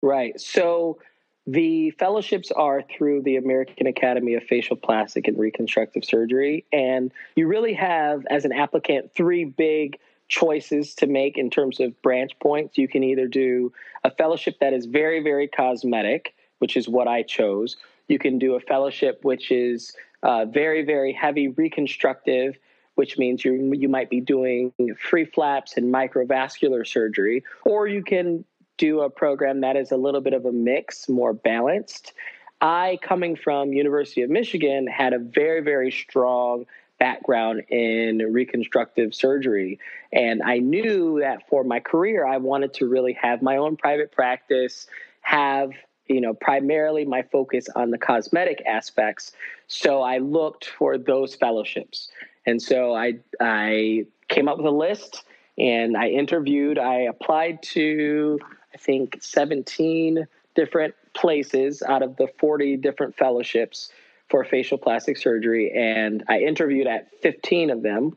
Right. 0.00 0.40
So 0.40 0.98
the 1.46 1.90
fellowships 1.92 2.50
are 2.50 2.82
through 2.82 3.22
the 3.22 3.36
American 3.36 3.86
Academy 3.86 4.34
of 4.34 4.42
Facial 4.44 4.76
Plastic 4.76 5.28
and 5.28 5.38
Reconstructive 5.38 6.04
Surgery. 6.04 6.64
And 6.72 7.12
you 7.36 7.46
really 7.46 7.74
have, 7.74 8.24
as 8.30 8.44
an 8.44 8.52
applicant, 8.52 9.12
three 9.14 9.44
big 9.44 9.98
choices 10.28 10.94
to 10.96 11.06
make 11.06 11.36
in 11.36 11.50
terms 11.50 11.80
of 11.80 12.00
branch 12.00 12.32
points. 12.40 12.78
You 12.78 12.88
can 12.88 13.04
either 13.04 13.26
do 13.26 13.72
a 14.04 14.10
fellowship 14.10 14.58
that 14.60 14.72
is 14.72 14.86
very, 14.86 15.22
very 15.22 15.46
cosmetic, 15.46 16.34
which 16.60 16.76
is 16.76 16.88
what 16.88 17.08
I 17.08 17.22
chose. 17.22 17.76
You 18.08 18.18
can 18.18 18.38
do 18.38 18.54
a 18.54 18.60
fellowship 18.60 19.20
which 19.22 19.50
is 19.50 19.94
uh, 20.22 20.46
very, 20.46 20.82
very 20.82 21.12
heavy 21.12 21.48
reconstructive, 21.48 22.56
which 22.94 23.18
means 23.18 23.44
you 23.44 23.74
you 23.74 23.88
might 23.88 24.08
be 24.08 24.20
doing 24.20 24.72
free 24.98 25.24
flaps 25.24 25.76
and 25.76 25.92
microvascular 25.92 26.86
surgery, 26.86 27.44
or 27.64 27.86
you 27.86 28.02
can 28.02 28.44
do 28.76 29.00
a 29.00 29.10
program 29.10 29.60
that 29.60 29.76
is 29.76 29.92
a 29.92 29.96
little 29.96 30.20
bit 30.20 30.32
of 30.32 30.44
a 30.44 30.52
mix, 30.52 31.08
more 31.08 31.32
balanced. 31.32 32.12
I, 32.60 32.98
coming 33.02 33.36
from 33.36 33.72
University 33.72 34.22
of 34.22 34.30
Michigan, 34.30 34.86
had 34.86 35.12
a 35.12 35.18
very, 35.18 35.60
very 35.60 35.90
strong 35.90 36.66
background 36.98 37.62
in 37.68 38.18
reconstructive 38.18 39.14
surgery. 39.14 39.78
And 40.12 40.42
I 40.42 40.58
knew 40.58 41.20
that 41.20 41.48
for 41.48 41.64
my 41.64 41.80
career, 41.80 42.26
I 42.26 42.38
wanted 42.38 42.72
to 42.74 42.86
really 42.86 43.12
have 43.14 43.42
my 43.42 43.56
own 43.56 43.76
private 43.76 44.12
practice, 44.12 44.86
have 45.20 45.70
you 46.06 46.20
know 46.20 46.34
primarily 46.34 47.06
my 47.06 47.22
focus 47.22 47.66
on 47.74 47.90
the 47.90 47.96
cosmetic 47.96 48.62
aspects 48.66 49.32
so 49.68 50.02
i 50.02 50.18
looked 50.18 50.66
for 50.66 50.98
those 50.98 51.34
fellowships 51.34 52.10
and 52.44 52.60
so 52.60 52.94
i 52.94 53.14
i 53.40 54.04
came 54.28 54.46
up 54.46 54.58
with 54.58 54.66
a 54.66 54.70
list 54.70 55.24
and 55.58 55.96
I 55.96 56.08
interviewed. 56.08 56.78
I 56.78 57.02
applied 57.02 57.62
to, 57.62 58.38
I 58.74 58.78
think, 58.78 59.18
17 59.20 60.26
different 60.54 60.94
places 61.14 61.82
out 61.82 62.02
of 62.02 62.16
the 62.16 62.28
40 62.38 62.76
different 62.78 63.16
fellowships 63.16 63.90
for 64.28 64.44
facial 64.44 64.78
plastic 64.78 65.16
surgery, 65.16 65.72
and 65.72 66.24
I 66.28 66.40
interviewed 66.40 66.86
at 66.86 67.08
15 67.20 67.70
of 67.70 67.82
them. 67.82 68.16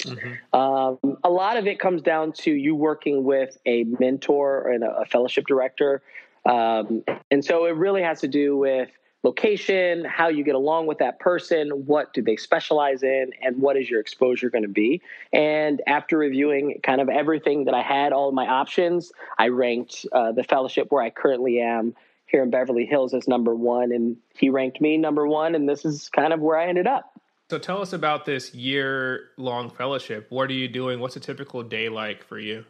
Mm-hmm. 0.00 0.58
Um, 0.58 1.18
a 1.22 1.30
lot 1.30 1.56
of 1.56 1.66
it 1.66 1.78
comes 1.78 2.02
down 2.02 2.32
to 2.32 2.50
you 2.50 2.74
working 2.74 3.24
with 3.24 3.56
a 3.66 3.84
mentor 3.84 4.68
and 4.68 4.84
a, 4.84 5.00
a 5.00 5.04
fellowship 5.06 5.46
director. 5.46 6.02
Um, 6.46 7.04
and 7.30 7.44
so 7.44 7.66
it 7.66 7.76
really 7.76 8.02
has 8.02 8.20
to 8.20 8.28
do 8.28 8.56
with 8.56 8.90
location, 9.24 10.04
how 10.04 10.28
you 10.28 10.44
get 10.44 10.54
along 10.54 10.86
with 10.86 10.98
that 10.98 11.18
person, 11.18 11.70
what 11.86 12.12
do 12.12 12.22
they 12.22 12.36
specialize 12.36 13.02
in, 13.02 13.32
and 13.42 13.60
what 13.60 13.76
is 13.76 13.90
your 13.90 13.98
exposure 13.98 14.50
going 14.50 14.62
to 14.62 14.68
be. 14.68 15.00
And 15.32 15.82
after 15.86 16.18
reviewing 16.18 16.78
kind 16.84 17.00
of 17.00 17.08
everything 17.08 17.64
that 17.64 17.74
I 17.74 17.82
had, 17.82 18.12
all 18.12 18.28
of 18.28 18.34
my 18.34 18.46
options, 18.46 19.10
I 19.38 19.48
ranked 19.48 20.06
uh, 20.12 20.32
the 20.32 20.44
fellowship 20.44 20.92
where 20.92 21.02
I 21.02 21.10
currently 21.10 21.60
am 21.60 21.94
here 22.26 22.42
in 22.42 22.50
Beverly 22.50 22.84
Hills 22.84 23.14
as 23.14 23.26
number 23.26 23.54
one, 23.54 23.92
and 23.92 24.16
he 24.36 24.50
ranked 24.50 24.80
me 24.80 24.98
number 24.98 25.26
one, 25.26 25.54
and 25.54 25.68
this 25.68 25.84
is 25.84 26.10
kind 26.10 26.32
of 26.32 26.40
where 26.40 26.58
I 26.58 26.68
ended 26.68 26.86
up. 26.86 27.10
So 27.50 27.58
tell 27.58 27.80
us 27.80 27.92
about 27.92 28.26
this 28.26 28.54
year 28.54 29.30
long 29.38 29.70
fellowship. 29.70 30.26
What 30.30 30.50
are 30.50 30.54
you 30.54 30.68
doing? 30.68 31.00
What's 31.00 31.16
a 31.16 31.20
typical 31.20 31.62
day 31.62 31.88
like 31.88 32.24
for 32.24 32.38
you? 32.38 32.64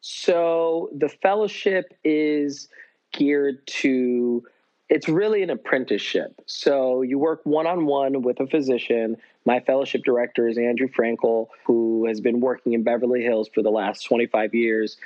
So 0.00 0.90
the 0.96 1.08
fellowship 1.08 1.94
is 2.04 2.68
geared 3.12 3.66
to 3.66 4.44
it's 4.92 5.08
really 5.08 5.42
an 5.42 5.48
apprenticeship. 5.48 6.42
So 6.44 7.00
you 7.00 7.18
work 7.18 7.40
one 7.44 7.66
on 7.66 7.86
one 7.86 8.20
with 8.20 8.40
a 8.40 8.46
physician. 8.46 9.16
My 9.46 9.58
fellowship 9.58 10.04
director 10.04 10.46
is 10.46 10.58
Andrew 10.58 10.86
Frankel, 10.86 11.48
who 11.64 12.04
has 12.08 12.20
been 12.20 12.40
working 12.40 12.74
in 12.74 12.82
Beverly 12.82 13.22
Hills 13.22 13.48
for 13.54 13.62
the 13.62 13.70
last 13.70 14.02
25 14.02 14.54
years, 14.54 14.98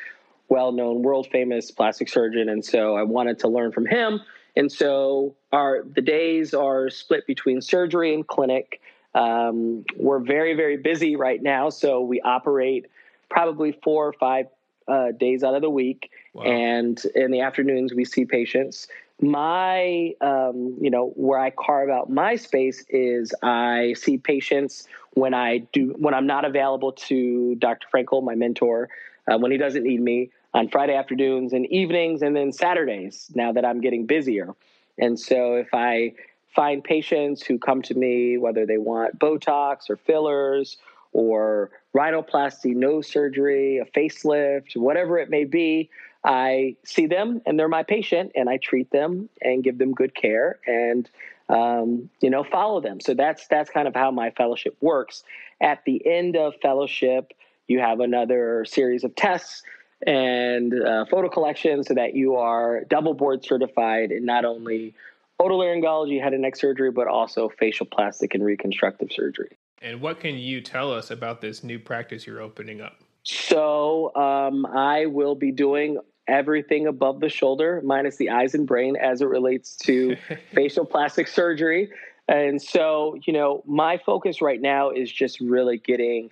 well 0.49 0.73
known, 0.73 1.03
world 1.03 1.29
famous 1.31 1.71
plastic 1.71 2.09
surgeon. 2.09 2.49
And 2.49 2.65
so 2.65 2.97
I 2.97 3.05
wanted 3.05 3.39
to 3.41 3.49
learn 3.49 3.71
from 3.71 3.87
him. 3.87 4.21
And 4.57 4.73
so 4.73 5.37
our 5.53 5.85
the 5.85 6.01
days 6.01 6.53
are 6.53 6.91
split 6.91 7.25
between 7.29 7.61
surgery 7.61 8.13
and 8.13 8.27
clinic. 8.27 8.81
Um, 9.15 9.85
we're 9.97 10.19
very, 10.19 10.55
very 10.55 10.79
busy 10.79 11.15
right 11.15 11.41
now. 11.41 11.71
So 11.71 12.01
we 12.01 12.21
operate 12.23 12.87
probably 13.31 13.79
four 13.85 14.09
or 14.09 14.15
five 14.15 14.47
uh, 14.89 15.13
days 15.13 15.45
out 15.45 15.55
of 15.55 15.63
the 15.63 15.71
week. 15.71 16.11
Wow. 16.33 16.43
And 16.43 17.01
in 17.15 17.31
the 17.31 17.41
afternoons, 17.41 17.95
we 17.95 18.05
see 18.05 18.25
patients 18.25 18.89
my 19.21 20.15
um, 20.21 20.77
you 20.81 20.91
know 20.91 21.13
where 21.17 21.39
i 21.39 21.51
carve 21.51 21.89
out 21.89 22.11
my 22.11 22.37
space 22.37 22.85
is 22.91 23.35
i 23.43 23.95
see 23.97 24.19
patients 24.19 24.87
when 25.15 25.33
i 25.33 25.59
do 25.73 25.95
when 25.99 26.13
i'm 26.13 26.27
not 26.27 26.45
available 26.45 26.93
to 26.93 27.55
dr 27.57 27.87
frankel 27.93 28.23
my 28.23 28.35
mentor 28.35 28.89
uh, 29.29 29.39
when 29.39 29.51
he 29.51 29.57
doesn't 29.57 29.85
need 29.85 30.01
me 30.03 30.31
on 30.53 30.69
friday 30.69 30.95
afternoons 30.95 31.55
and 31.55 31.67
evenings 31.67 32.21
and 32.21 32.37
then 32.37 32.53
saturdays 32.53 33.31
now 33.35 33.53
that 33.53 33.65
i'm 33.65 33.81
getting 33.81 34.07
busier. 34.07 34.55
And 34.99 35.19
so 35.19 35.55
if 35.57 35.69
i 35.73 36.13
find 36.55 36.85
patients 36.85 37.43
who 37.43 37.59
come 37.59 37.83
to 37.83 37.95
me 37.95 38.37
whether 38.37 38.67
they 38.67 38.79
want 38.79 39.19
botox 39.19 39.89
or 39.89 39.97
fillers 39.97 40.77
or 41.13 41.71
rhinoplasty 41.95 42.75
nose 42.75 43.07
surgery 43.11 43.79
a 43.79 43.85
facelift 43.87 44.77
whatever 44.77 45.19
it 45.19 45.31
may 45.31 45.45
be 45.45 45.89
I 46.27 46.75
see 46.85 47.07
them 47.07 47.41
and 47.47 47.59
they're 47.59 47.69
my 47.69 47.85
patient 47.85 48.33
and 48.35 48.51
I 48.51 48.57
treat 48.59 48.91
them 48.91 49.29
and 49.41 49.63
give 49.63 49.79
them 49.79 49.93
good 49.93 50.15
care 50.15 50.59
and 50.67 51.09
um, 51.49 52.11
you 52.21 52.29
know 52.29 52.43
follow 52.43 52.81
them. 52.81 53.01
So 53.01 53.15
that's 53.15 53.47
that's 53.47 53.71
kind 53.71 53.87
of 53.87 53.95
how 53.95 54.11
my 54.11 54.31
fellowship 54.31 54.77
works. 54.81 55.23
At 55.61 55.85
the 55.87 56.05
end 56.05 56.37
of 56.37 56.55
fellowship, 56.61 57.33
you 57.69 57.79
have 57.79 58.01
another 58.01 58.65
series 58.69 59.05
of 59.05 59.15
tests 59.15 59.63
and 60.05 60.75
uh, 60.75 61.07
photo 61.07 61.29
collection 61.29 61.85
so 61.85 61.95
that 61.95 62.15
you 62.15 62.35
are 62.35 62.83
double 62.85 63.15
board 63.15 63.45
certified 63.45 64.11
in 64.11 64.25
not 64.25 64.45
only 64.45 64.95
otolaryngology, 65.41 66.21
head 66.21 66.33
and 66.33 66.43
neck 66.43 66.57
surgery, 66.57 66.91
but 66.91 67.07
also 67.07 67.49
facial 67.49 67.87
plastic 67.87 68.35
and 68.35 68.45
reconstructive 68.45 69.13
surgery. 69.13 69.57
And 69.81 70.01
what 70.01 70.21
can 70.21 70.37
you 70.37 70.61
tell 70.61 70.93
us 70.93 71.11
about 71.11 71.41
this 71.41 71.63
new 71.63 71.79
practice 71.79 72.27
you're 72.27 72.41
opening 72.41 72.81
up? 72.81 72.99
So 73.23 74.15
um, 74.15 74.67
I 74.67 75.07
will 75.07 75.35
be 75.35 75.53
doing 75.53 75.99
everything 76.29 76.87
above 76.87 77.21
the 77.21 77.29
shoulder, 77.29 77.81
minus 77.85 78.17
the 78.17 78.31
eyes 78.31 78.55
and 78.55 78.67
brain, 78.67 78.97
as 78.97 79.21
it 79.21 79.27
relates 79.27 79.77
to 79.77 80.17
facial 80.53 80.85
plastic 80.85 81.29
surgery. 81.29 81.91
And 82.29 82.61
so, 82.61 83.17
you 83.25 83.33
know, 83.33 83.63
my 83.67 83.99
focus 83.99 84.43
right 84.43 84.61
now 84.61 84.91
is 84.91 85.11
just 85.11 85.41
really 85.41 85.79
getting 85.79 86.31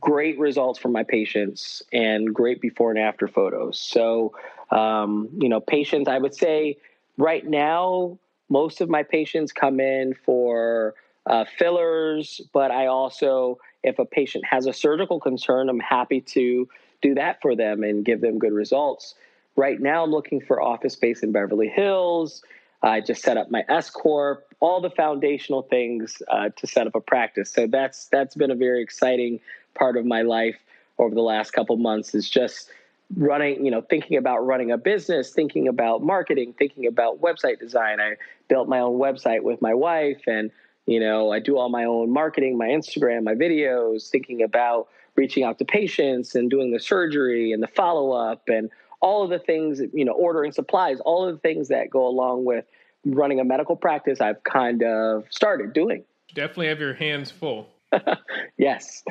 great 0.00 0.38
results 0.38 0.78
from 0.78 0.92
my 0.92 1.02
patients 1.02 1.82
and 1.92 2.34
great 2.34 2.60
before 2.60 2.90
and 2.90 2.98
after 2.98 3.28
photos. 3.28 3.78
So, 3.78 4.32
um, 4.70 5.28
you 5.38 5.48
know, 5.48 5.60
patients, 5.60 6.08
I 6.08 6.18
would 6.18 6.34
say 6.34 6.76
right 7.16 7.46
now, 7.46 8.18
most 8.48 8.80
of 8.80 8.88
my 8.88 9.02
patients 9.02 9.52
come 9.52 9.80
in 9.80 10.14
for 10.24 10.94
uh, 11.26 11.44
fillers, 11.58 12.40
but 12.52 12.70
I 12.70 12.86
also, 12.86 13.58
if 13.82 13.98
a 13.98 14.04
patient 14.04 14.44
has 14.44 14.66
a 14.66 14.72
surgical 14.72 15.20
concern, 15.20 15.68
I'm 15.68 15.80
happy 15.80 16.20
to 16.20 16.68
do 17.02 17.14
that 17.14 17.40
for 17.40 17.54
them 17.54 17.82
and 17.82 18.04
give 18.04 18.20
them 18.20 18.38
good 18.38 18.52
results. 18.52 19.14
Right 19.56 19.80
now, 19.80 20.04
I'm 20.04 20.10
looking 20.10 20.40
for 20.40 20.60
office 20.60 20.92
space 20.92 21.22
in 21.22 21.32
Beverly 21.32 21.68
Hills. 21.68 22.42
I 22.82 23.00
just 23.00 23.22
set 23.22 23.36
up 23.36 23.50
my 23.50 23.64
S 23.68 23.90
corp, 23.90 24.46
all 24.60 24.80
the 24.80 24.90
foundational 24.90 25.62
things 25.62 26.22
uh, 26.28 26.50
to 26.50 26.66
set 26.66 26.86
up 26.86 26.94
a 26.94 27.00
practice. 27.00 27.50
So 27.50 27.66
that's 27.66 28.06
that's 28.08 28.34
been 28.34 28.50
a 28.50 28.54
very 28.54 28.82
exciting 28.82 29.40
part 29.74 29.96
of 29.96 30.04
my 30.04 30.22
life 30.22 30.56
over 30.98 31.14
the 31.14 31.22
last 31.22 31.52
couple 31.52 31.76
months. 31.76 32.14
Is 32.14 32.28
just 32.28 32.70
running, 33.16 33.64
you 33.64 33.70
know, 33.70 33.80
thinking 33.80 34.16
about 34.16 34.46
running 34.46 34.70
a 34.70 34.78
business, 34.78 35.30
thinking 35.30 35.68
about 35.68 36.02
marketing, 36.02 36.54
thinking 36.58 36.86
about 36.86 37.20
website 37.20 37.58
design. 37.58 38.00
I 38.00 38.16
built 38.48 38.68
my 38.68 38.80
own 38.80 38.98
website 38.98 39.42
with 39.42 39.62
my 39.62 39.74
wife, 39.74 40.20
and 40.26 40.50
you 40.86 41.00
know, 41.00 41.32
I 41.32 41.40
do 41.40 41.58
all 41.58 41.68
my 41.68 41.84
own 41.84 42.10
marketing, 42.10 42.58
my 42.58 42.68
Instagram, 42.68 43.24
my 43.24 43.34
videos, 43.34 44.08
thinking 44.10 44.42
about 44.42 44.88
reaching 45.16 45.44
out 45.44 45.58
to 45.58 45.64
patients 45.64 46.34
and 46.34 46.50
doing 46.50 46.72
the 46.72 46.80
surgery 46.80 47.52
and 47.52 47.62
the 47.62 47.68
follow 47.68 48.12
up 48.12 48.42
and 48.48 48.70
all 49.00 49.22
of 49.22 49.30
the 49.30 49.38
things, 49.38 49.80
you 49.92 50.04
know, 50.04 50.12
ordering 50.12 50.52
supplies, 50.52 51.00
all 51.00 51.28
of 51.28 51.34
the 51.34 51.40
things 51.40 51.68
that 51.68 51.90
go 51.90 52.06
along 52.06 52.44
with 52.44 52.64
running 53.04 53.40
a 53.40 53.44
medical 53.44 53.76
practice, 53.76 54.20
I've 54.20 54.42
kind 54.44 54.82
of 54.82 55.24
started 55.30 55.72
doing. 55.72 56.04
Definitely 56.34 56.68
have 56.68 56.80
your 56.80 56.94
hands 56.94 57.30
full. 57.30 57.68
yes. 58.58 59.04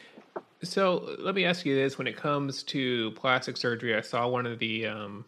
so 0.62 1.16
let 1.18 1.34
me 1.34 1.44
ask 1.44 1.66
you 1.66 1.74
this 1.74 1.98
when 1.98 2.06
it 2.06 2.16
comes 2.16 2.62
to 2.64 3.10
plastic 3.12 3.56
surgery, 3.56 3.96
I 3.96 4.00
saw 4.00 4.28
one 4.28 4.46
of 4.46 4.58
the 4.58 4.86
um, 4.86 5.24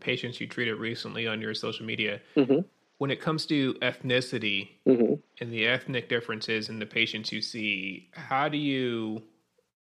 patients 0.00 0.40
you 0.40 0.46
treated 0.46 0.74
recently 0.76 1.26
on 1.26 1.40
your 1.40 1.54
social 1.54 1.86
media. 1.86 2.20
Mm-hmm. 2.36 2.60
When 2.98 3.10
it 3.10 3.20
comes 3.20 3.46
to 3.46 3.74
ethnicity 3.74 4.70
mm-hmm. 4.86 5.14
and 5.40 5.52
the 5.52 5.66
ethnic 5.66 6.08
differences 6.08 6.68
in 6.68 6.78
the 6.78 6.86
patients 6.86 7.32
you 7.32 7.42
see, 7.42 8.08
how 8.12 8.48
do 8.48 8.58
you 8.58 9.22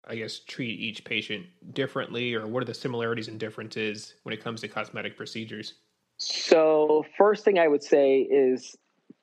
I 0.08 0.16
guess, 0.16 0.40
treat 0.40 0.80
each 0.80 1.04
patient 1.04 1.46
differently, 1.74 2.34
or 2.34 2.46
what 2.46 2.62
are 2.62 2.66
the 2.66 2.74
similarities 2.74 3.28
and 3.28 3.38
differences 3.38 4.14
when 4.22 4.32
it 4.32 4.42
comes 4.42 4.60
to 4.62 4.68
cosmetic 4.68 5.16
procedures? 5.16 5.74
So, 6.16 7.04
first 7.16 7.44
thing 7.44 7.58
I 7.58 7.68
would 7.68 7.82
say 7.82 8.20
is 8.20 8.76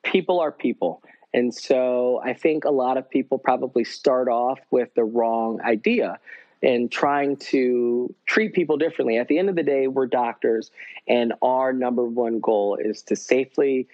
people 0.03 0.39
are 0.39 0.51
people. 0.51 1.01
And 1.33 1.53
so 1.53 2.21
I 2.23 2.33
think 2.33 2.65
a 2.65 2.71
lot 2.71 2.97
of 2.97 3.09
people 3.09 3.37
probably 3.37 3.83
start 3.83 4.27
off 4.27 4.59
with 4.71 4.93
the 4.95 5.03
wrong 5.03 5.61
idea 5.61 6.19
and 6.63 6.91
trying 6.91 7.37
to 7.37 8.13
treat 8.25 8.53
people 8.53 8.77
differently. 8.77 9.17
At 9.17 9.27
the 9.27 9.37
end 9.37 9.49
of 9.49 9.55
the 9.55 9.63
day, 9.63 9.87
we're 9.87 10.07
doctors, 10.07 10.71
and 11.07 11.33
our 11.41 11.73
number 11.73 12.03
one 12.03 12.39
goal 12.39 12.77
is 12.81 13.03
to 13.03 13.15
safely 13.15 13.87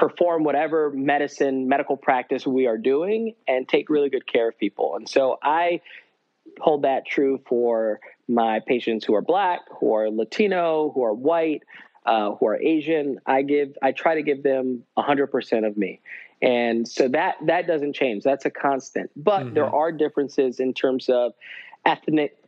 perform 0.00 0.44
whatever 0.44 0.90
medicine, 0.90 1.68
medical 1.68 1.94
practice 1.94 2.46
we 2.46 2.66
are 2.66 2.78
doing 2.78 3.34
and 3.46 3.68
take 3.68 3.90
really 3.90 4.08
good 4.08 4.26
care 4.26 4.48
of 4.48 4.58
people. 4.58 4.96
And 4.96 5.06
so 5.06 5.38
I 5.42 5.82
hold 6.58 6.82
that 6.82 7.06
true 7.06 7.38
for 7.46 8.00
my 8.26 8.60
patients 8.66 9.04
who 9.04 9.14
are 9.14 9.20
black, 9.20 9.60
who 9.78 9.94
are 9.94 10.10
Latino, 10.10 10.90
who 10.94 11.04
are 11.04 11.12
white, 11.12 11.64
uh, 12.06 12.30
who 12.32 12.46
are 12.46 12.56
Asian. 12.56 13.20
I 13.26 13.42
give, 13.42 13.76
I 13.82 13.92
try 13.92 14.14
to 14.14 14.22
give 14.22 14.42
them 14.42 14.84
100% 14.96 15.66
of 15.66 15.76
me. 15.76 16.00
And 16.40 16.88
so 16.88 17.06
that 17.08 17.34
that 17.44 17.66
doesn't 17.66 17.92
change. 17.92 18.24
That's 18.24 18.46
a 18.46 18.50
constant. 18.50 19.10
But 19.14 19.40
mm-hmm. 19.40 19.54
there 19.54 19.66
are 19.66 19.92
differences 19.92 20.60
in 20.60 20.72
terms 20.72 21.10
of 21.10 21.34
ethnic 21.84 22.38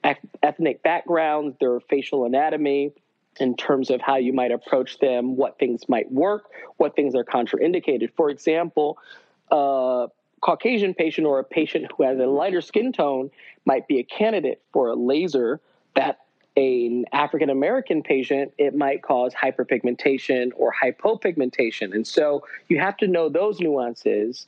ethnic 0.42 0.82
backgrounds, 0.82 1.58
their 1.60 1.78
facial 1.80 2.24
anatomy, 2.24 2.94
in 3.40 3.56
terms 3.56 3.90
of 3.90 4.00
how 4.00 4.16
you 4.16 4.32
might 4.32 4.52
approach 4.52 4.98
them, 4.98 5.36
what 5.36 5.58
things 5.58 5.88
might 5.88 6.10
work, 6.12 6.50
what 6.76 6.94
things 6.94 7.14
are 7.14 7.24
contraindicated. 7.24 8.10
For 8.16 8.30
example, 8.30 8.98
a 9.50 10.08
Caucasian 10.40 10.92
patient 10.94 11.26
or 11.26 11.38
a 11.38 11.44
patient 11.44 11.90
who 11.96 12.02
has 12.02 12.18
a 12.18 12.26
lighter 12.26 12.60
skin 12.60 12.92
tone 12.92 13.30
might 13.64 13.88
be 13.88 13.98
a 13.98 14.02
candidate 14.02 14.60
for 14.72 14.88
a 14.88 14.94
laser 14.94 15.60
that 15.94 16.18
an 16.56 17.06
African 17.12 17.48
American 17.48 18.02
patient, 18.02 18.52
it 18.58 18.74
might 18.74 19.02
cause 19.02 19.32
hyperpigmentation 19.32 20.50
or 20.54 20.70
hypopigmentation. 20.70 21.94
And 21.94 22.06
so 22.06 22.44
you 22.68 22.78
have 22.78 22.98
to 22.98 23.06
know 23.06 23.30
those 23.30 23.60
nuances. 23.60 24.46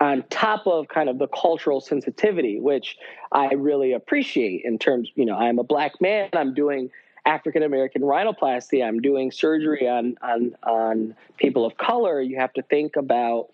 on 0.00 0.24
top 0.28 0.66
of 0.66 0.88
kind 0.88 1.08
of 1.08 1.18
the 1.18 1.28
cultural 1.28 1.80
sensitivity, 1.80 2.60
which 2.60 2.96
I 3.32 3.54
really 3.54 3.92
appreciate 3.92 4.62
in 4.64 4.78
terms, 4.78 5.10
you 5.14 5.24
know, 5.24 5.36
I'm 5.36 5.58
a 5.58 5.64
black 5.64 6.00
man, 6.00 6.28
I'm 6.34 6.52
doing 6.54 6.90
African 7.26 7.62
American 7.62 8.02
rhinoplasty, 8.02 8.86
I'm 8.86 9.00
doing 9.00 9.30
surgery 9.30 9.88
on 9.88 10.16
on 10.22 10.54
on 10.62 11.16
people 11.38 11.64
of 11.64 11.76
color. 11.76 12.20
You 12.20 12.36
have 12.36 12.52
to 12.54 12.62
think 12.62 12.96
about, 12.96 13.48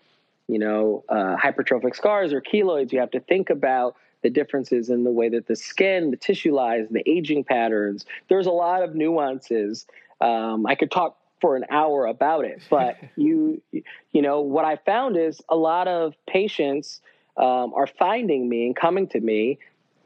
you 0.47 0.59
know, 0.59 1.03
uh, 1.09 1.37
hypertrophic 1.37 1.95
scars 1.95 2.33
or 2.33 2.41
keloids. 2.41 2.91
You 2.91 2.99
have 2.99 3.11
to 3.11 3.19
think 3.21 3.49
about 3.49 3.95
the 4.23 4.29
differences 4.29 4.89
in 4.89 5.03
the 5.03 5.11
way 5.11 5.29
that 5.29 5.47
the 5.47 5.55
skin, 5.55 6.11
the 6.11 6.17
tissue 6.17 6.53
lies, 6.53 6.87
the 6.91 7.07
aging 7.09 7.43
patterns. 7.43 8.05
There's 8.29 8.45
a 8.45 8.51
lot 8.51 8.83
of 8.83 8.93
nuances. 8.93 9.87
Um, 10.19 10.65
I 10.65 10.75
could 10.75 10.91
talk 10.91 11.17
for 11.39 11.55
an 11.55 11.65
hour 11.71 12.05
about 12.05 12.45
it, 12.45 12.61
but 12.69 12.97
you, 13.15 13.61
you 13.71 14.21
know, 14.21 14.41
what 14.41 14.65
I 14.65 14.75
found 14.75 15.17
is 15.17 15.41
a 15.49 15.55
lot 15.55 15.87
of 15.87 16.13
patients 16.27 17.01
um, 17.37 17.73
are 17.73 17.87
finding 17.87 18.47
me 18.47 18.67
and 18.67 18.75
coming 18.75 19.07
to 19.07 19.19
me 19.19 19.57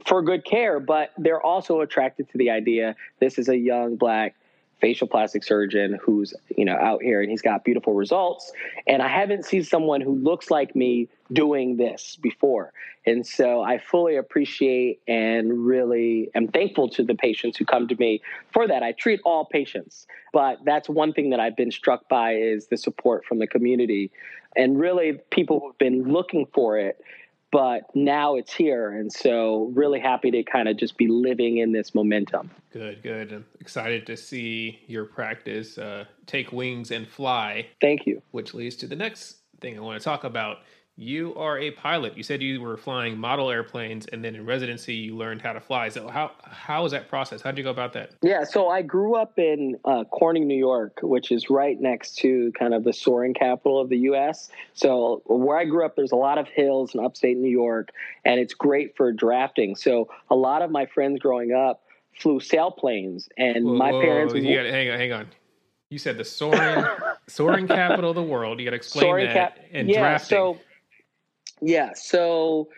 for 0.05 0.21
good 0.21 0.45
care, 0.45 0.79
but 0.79 1.11
they're 1.17 1.41
also 1.41 1.81
attracted 1.81 2.29
to 2.31 2.37
the 2.37 2.49
idea 2.49 2.95
this 3.19 3.37
is 3.37 3.49
a 3.49 3.57
young 3.57 3.95
black 3.95 4.35
facial 4.81 5.07
plastic 5.07 5.41
surgeon 5.41 5.97
who's 6.03 6.33
you 6.57 6.65
know 6.65 6.75
out 6.75 7.01
here 7.01 7.21
and 7.21 7.31
he's 7.31 7.41
got 7.41 7.63
beautiful 7.63 7.93
results. 7.93 8.51
And 8.87 9.01
i 9.01 9.07
haven't 9.07 9.45
seen 9.45 9.63
someone 9.63 10.01
who 10.01 10.13
looks 10.15 10.51
like 10.51 10.75
me 10.75 11.07
doing 11.31 11.77
this 11.77 12.17
before. 12.21 12.73
And 13.05 13.25
so 13.25 13.61
i 13.61 13.77
fully 13.77 14.17
appreciate 14.17 14.99
and 15.07 15.65
really 15.65 16.29
am 16.35 16.49
thankful 16.49 16.89
to 16.89 17.03
the 17.03 17.15
patients 17.15 17.57
who 17.57 17.65
come 17.65 17.87
to 17.87 17.95
me 17.95 18.21
for 18.51 18.67
that. 18.67 18.83
I 18.83 18.91
treat 18.91 19.21
all 19.23 19.45
patients 19.45 20.07
but 20.35 20.59
that's 20.65 20.89
one 20.89 21.13
thing 21.13 21.29
that 21.29 21.39
i've 21.39 21.55
been 21.55 21.71
struck 21.71 22.07
by 22.09 22.35
is 22.35 22.67
the 22.67 22.77
support 22.77 23.25
from 23.25 23.39
the 23.39 23.47
community 23.47 24.11
and 24.55 24.79
really 24.79 25.13
people 25.31 25.59
who've 25.59 25.77
been 25.77 26.11
looking 26.11 26.45
for 26.53 26.77
it 26.77 27.01
but 27.55 27.83
now 27.95 28.35
it's 28.35 28.53
here 28.53 28.89
and 28.89 29.09
so 29.09 29.71
really 29.73 30.01
happy 30.01 30.29
to 30.29 30.43
kind 30.43 30.67
of 30.67 30.75
just 30.75 30.97
be 30.97 31.07
living 31.07 31.59
in 31.59 31.71
this 31.71 31.95
momentum. 31.95 32.51
Good 32.73 33.01
good. 33.01 33.31
I'm 33.31 33.45
excited 33.61 34.05
to 34.07 34.17
see 34.17 34.81
your 34.87 35.05
practice 35.05 35.77
uh, 35.77 36.03
take 36.25 36.51
wings 36.51 36.91
and 36.91 37.07
fly. 37.07 37.67
Thank 37.79 38.05
you. 38.05 38.21
Which 38.31 38.53
leads 38.53 38.75
to 38.77 38.87
the 38.87 38.95
next 38.97 39.37
thing 39.61 39.77
i 39.77 39.81
want 39.81 39.97
to 39.97 40.03
talk 40.03 40.25
about 40.25 40.57
you 40.97 41.35
are 41.35 41.59
a 41.59 41.71
pilot. 41.71 42.15
You 42.15 42.23
said 42.23 42.41
you 42.41 42.61
were 42.61 42.77
flying 42.77 43.17
model 43.17 43.51
airplanes, 43.51 44.05
and 44.07 44.23
then 44.23 44.33
in 44.33 44.45
residency 44.45 44.95
you 44.95 45.17
learned 45.17 45.41
how 45.41 45.51
to 45.51 45.59
fly. 45.59 45.89
So 45.89 46.07
how 46.07 46.31
how 46.41 46.83
was 46.83 46.93
that 46.93 47.09
process? 47.09 47.41
How 47.41 47.51
did 47.51 47.57
you 47.57 47.65
go 47.65 47.69
about 47.69 47.91
that? 47.93 48.11
Yeah, 48.21 48.45
so 48.45 48.69
I 48.69 48.81
grew 48.81 49.15
up 49.15 49.37
in 49.37 49.77
uh, 49.83 50.05
Corning, 50.05 50.47
New 50.47 50.57
York, 50.57 50.99
which 51.01 51.31
is 51.31 51.49
right 51.49 51.79
next 51.79 52.15
to 52.19 52.51
kind 52.57 52.73
of 52.73 52.85
the 52.85 52.93
soaring 52.93 53.33
capital 53.33 53.79
of 53.79 53.89
the 53.89 53.97
U.S. 53.99 54.49
So 54.73 55.21
where 55.25 55.57
I 55.57 55.65
grew 55.65 55.85
up, 55.85 55.97
there's 55.97 56.13
a 56.13 56.17
lot 56.17 56.37
of 56.37 56.47
hills 56.47 56.95
in 56.95 57.03
upstate 57.03 57.37
New 57.37 57.49
York, 57.49 57.91
and 58.23 58.39
it's 58.39 58.53
great 58.53 58.95
for 58.95 59.11
drafting. 59.11 59.75
So 59.75 60.09
a 60.29 60.35
lot 60.35 60.61
of 60.61 60.71
my 60.71 60.85
friends 60.85 61.19
growing 61.19 61.51
up 61.51 61.83
flew 62.17 62.39
sailplanes, 62.39 63.27
and 63.37 63.65
whoa, 63.65 63.75
my 63.75 63.91
parents. 63.91 64.33
Whoa, 64.33 64.39
you 64.39 64.55
gotta, 64.55 64.71
hang 64.71 64.89
on, 64.89 64.97
hang 64.97 65.11
on. 65.11 65.27
You 65.89 65.99
said 65.99 66.17
the 66.17 66.23
soaring 66.23 66.85
soaring 67.27 67.67
capital 67.67 68.11
of 68.11 68.15
the 68.15 68.23
world. 68.23 68.59
You 68.59 68.65
got 68.65 68.71
to 68.71 68.77
explain 68.77 69.03
soaring 69.03 69.25
that 69.25 69.33
cap- 69.33 69.65
and 69.73 69.89
yeah, 69.89 69.99
drafting. 69.99 70.29
So 70.29 70.57
yeah. 71.61 71.93
So 71.93 72.69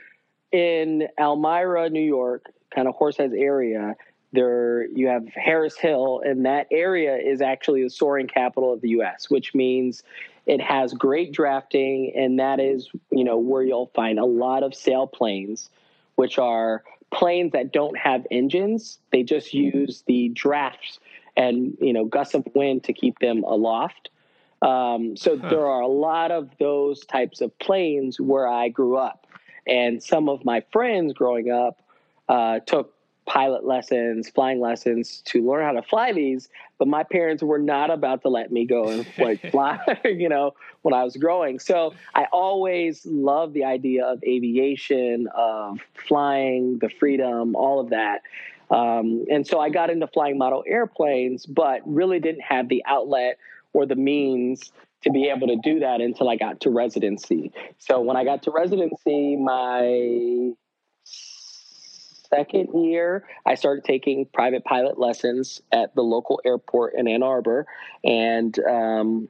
in 0.52 1.08
Elmira, 1.20 1.90
New 1.90 2.00
York, 2.02 2.52
kind 2.74 2.88
of 2.88 2.96
Horseheads 2.96 3.38
area, 3.38 3.96
there 4.34 4.88
you 4.88 5.08
have 5.08 5.28
Harris 5.30 5.78
Hill, 5.78 6.22
and 6.26 6.46
that 6.46 6.68
area 6.72 7.16
is 7.18 7.42
actually 7.42 7.84
the 7.84 7.90
soaring 7.90 8.28
capital 8.28 8.74
of 8.74 8.82
the 8.82 8.90
U.S., 8.90 9.30
which 9.30 9.56
means 9.56 10.04
it 10.46 10.62
has 10.62 10.94
great 10.94 11.32
drafting, 11.32 12.14
and 12.16 12.40
that 12.40 12.60
is 12.60 12.90
you 13.10 13.24
know 13.24 13.38
where 13.38 13.64
you'll 13.64 13.92
find 13.96 14.20
a 14.20 14.26
lot 14.26 14.64
of 14.64 14.72
sailplanes, 14.74 15.70
which 16.16 16.38
are 16.38 16.84
planes 17.12 17.54
that 17.54 17.72
don't 17.72 17.98
have 17.98 18.28
engines; 18.30 19.00
they 19.12 19.24
just 19.24 19.54
use 19.54 20.04
the 20.08 20.30
drafts 20.30 21.00
and 21.38 21.78
you 21.80 21.94
know 21.94 22.06
gusts 22.06 22.34
of 22.34 22.46
wind 22.54 22.84
to 22.84 22.94
keep 22.94 23.20
them 23.20 23.44
aloft. 23.44 24.10
Um, 24.62 25.16
so 25.16 25.38
huh. 25.38 25.50
there 25.50 25.66
are 25.66 25.82
a 25.82 25.88
lot 25.88 26.32
of 26.32 26.50
those 26.60 27.06
types 27.06 27.42
of 27.42 27.58
planes 27.60 28.20
where 28.20 28.48
I 28.48 28.70
grew 28.70 28.98
up. 28.98 29.28
And 29.68 30.02
some 30.02 30.30
of 30.30 30.46
my 30.46 30.64
friends 30.72 31.14
growing 31.14 31.52
up 31.52 31.82
uh, 32.30 32.60
took 32.60 32.94
pilot 33.28 33.66
lessons, 33.66 34.30
flying 34.30 34.60
lessons 34.60 35.22
to 35.26 35.46
learn 35.46 35.64
how 35.64 35.74
to 35.74 35.82
fly 35.82 36.14
these. 36.14 36.50
But 36.78 36.88
my 36.88 37.04
parents 37.04 37.44
were 37.44 37.60
not 37.60 37.92
about 37.92 38.22
to 38.22 38.30
let 38.30 38.52
me 38.52 38.66
go 38.66 38.88
and 38.88 39.06
like 39.18 39.42
fly, 39.52 39.80
you 40.06 40.30
know, 40.30 40.54
when 40.82 40.94
I 40.94 41.04
was 41.04 41.18
growing. 41.18 41.60
So 41.60 41.94
I 42.16 42.26
always 42.32 43.06
loved 43.06 43.54
the 43.54 43.66
idea 43.66 44.06
of 44.06 44.24
aviation, 44.24 45.28
of 45.36 45.80
flying, 46.08 46.80
the 46.80 46.90
freedom, 46.90 47.56
all 47.56 47.80
of 47.80 47.90
that. 47.90 48.22
Um, 48.72 49.26
and 49.30 49.46
so 49.46 49.60
I 49.60 49.70
got 49.70 49.90
into 49.90 50.08
flying 50.08 50.38
model 50.38 50.64
airplanes, 50.66 51.46
but 51.46 51.82
really 51.86 52.20
didn't 52.20 52.42
have 52.42 52.70
the 52.70 52.84
outlet 52.86 53.38
or 53.78 53.86
the 53.86 53.96
means 53.96 54.72
to 55.04 55.12
be 55.12 55.30
able 55.30 55.48
to 55.48 55.56
do 55.58 55.80
that 55.80 56.02
until 56.02 56.28
I 56.28 56.36
got 56.36 56.62
to 56.62 56.72
residency. 56.72 57.52
So 57.78 58.02
when 58.02 58.18
I 58.18 58.24
got 58.24 58.42
to 58.44 58.52
residency, 58.52 59.36
my 59.36 60.54
second 61.04 62.70
year, 62.84 63.28
I 63.46 63.54
started 63.54 63.84
taking 63.84 64.26
private 64.34 64.64
pilot 64.66 65.00
lessons 65.00 65.62
at 65.72 65.94
the 65.94 66.02
local 66.02 66.42
airport 66.44 66.96
in 66.96 67.08
Ann 67.08 67.22
Arbor, 67.22 67.68
and 68.04 68.58
um, 68.68 69.30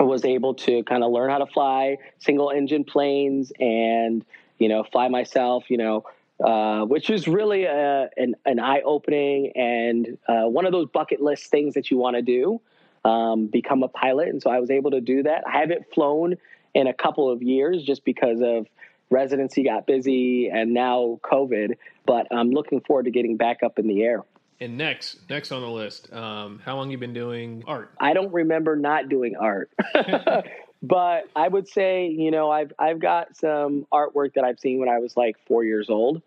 was 0.00 0.24
able 0.24 0.54
to 0.54 0.82
kind 0.82 1.04
of 1.04 1.12
learn 1.12 1.30
how 1.30 1.38
to 1.38 1.46
fly 1.46 1.98
single 2.18 2.50
engine 2.50 2.82
planes 2.82 3.52
and 3.60 4.24
you 4.58 4.68
know 4.68 4.82
fly 4.82 5.08
myself. 5.08 5.70
You 5.70 5.78
know. 5.78 6.04
Uh, 6.40 6.84
which 6.84 7.10
is 7.10 7.26
really 7.26 7.64
a, 7.64 8.08
an, 8.16 8.36
an 8.46 8.60
eye 8.60 8.80
opening 8.84 9.50
and 9.56 10.16
uh, 10.28 10.44
one 10.44 10.66
of 10.66 10.70
those 10.70 10.86
bucket 10.86 11.20
list 11.20 11.50
things 11.50 11.74
that 11.74 11.90
you 11.90 11.96
want 11.96 12.14
to 12.14 12.22
do 12.22 12.60
um, 13.04 13.46
become 13.46 13.82
a 13.82 13.88
pilot. 13.88 14.28
And 14.28 14.42
so 14.42 14.50
I 14.50 14.60
was 14.60 14.70
able 14.70 14.90
to 14.92 15.00
do 15.00 15.22
that. 15.22 15.44
I 15.46 15.58
haven't 15.58 15.86
flown 15.94 16.36
in 16.74 16.86
a 16.86 16.94
couple 16.94 17.30
of 17.30 17.42
years 17.42 17.82
just 17.82 18.04
because 18.04 18.40
of 18.42 18.66
residency 19.10 19.64
got 19.64 19.86
busy 19.86 20.48
and 20.48 20.74
now 20.74 21.18
COVID, 21.22 21.76
but 22.06 22.26
I'm 22.30 22.50
looking 22.50 22.80
forward 22.80 23.04
to 23.04 23.10
getting 23.10 23.36
back 23.36 23.62
up 23.62 23.78
in 23.78 23.88
the 23.88 24.02
air. 24.02 24.22
And 24.60 24.76
next, 24.76 25.18
next 25.30 25.52
on 25.52 25.62
the 25.62 25.68
list, 25.68 26.12
um, 26.12 26.60
how 26.64 26.76
long 26.76 26.90
you 26.90 26.98
been 26.98 27.12
doing 27.12 27.62
art? 27.66 27.92
I 28.00 28.12
don't 28.12 28.32
remember 28.32 28.74
not 28.74 29.08
doing 29.08 29.36
art, 29.36 29.70
but 30.82 31.28
I 31.36 31.46
would 31.46 31.68
say, 31.68 32.08
you 32.08 32.32
know, 32.32 32.50
I've 32.50 32.72
I've 32.76 32.98
got 32.98 33.36
some 33.36 33.86
artwork 33.92 34.34
that 34.34 34.42
I've 34.42 34.58
seen 34.58 34.80
when 34.80 34.88
I 34.88 34.98
was 34.98 35.16
like 35.16 35.36
four 35.46 35.62
years 35.62 35.88
old, 35.88 36.22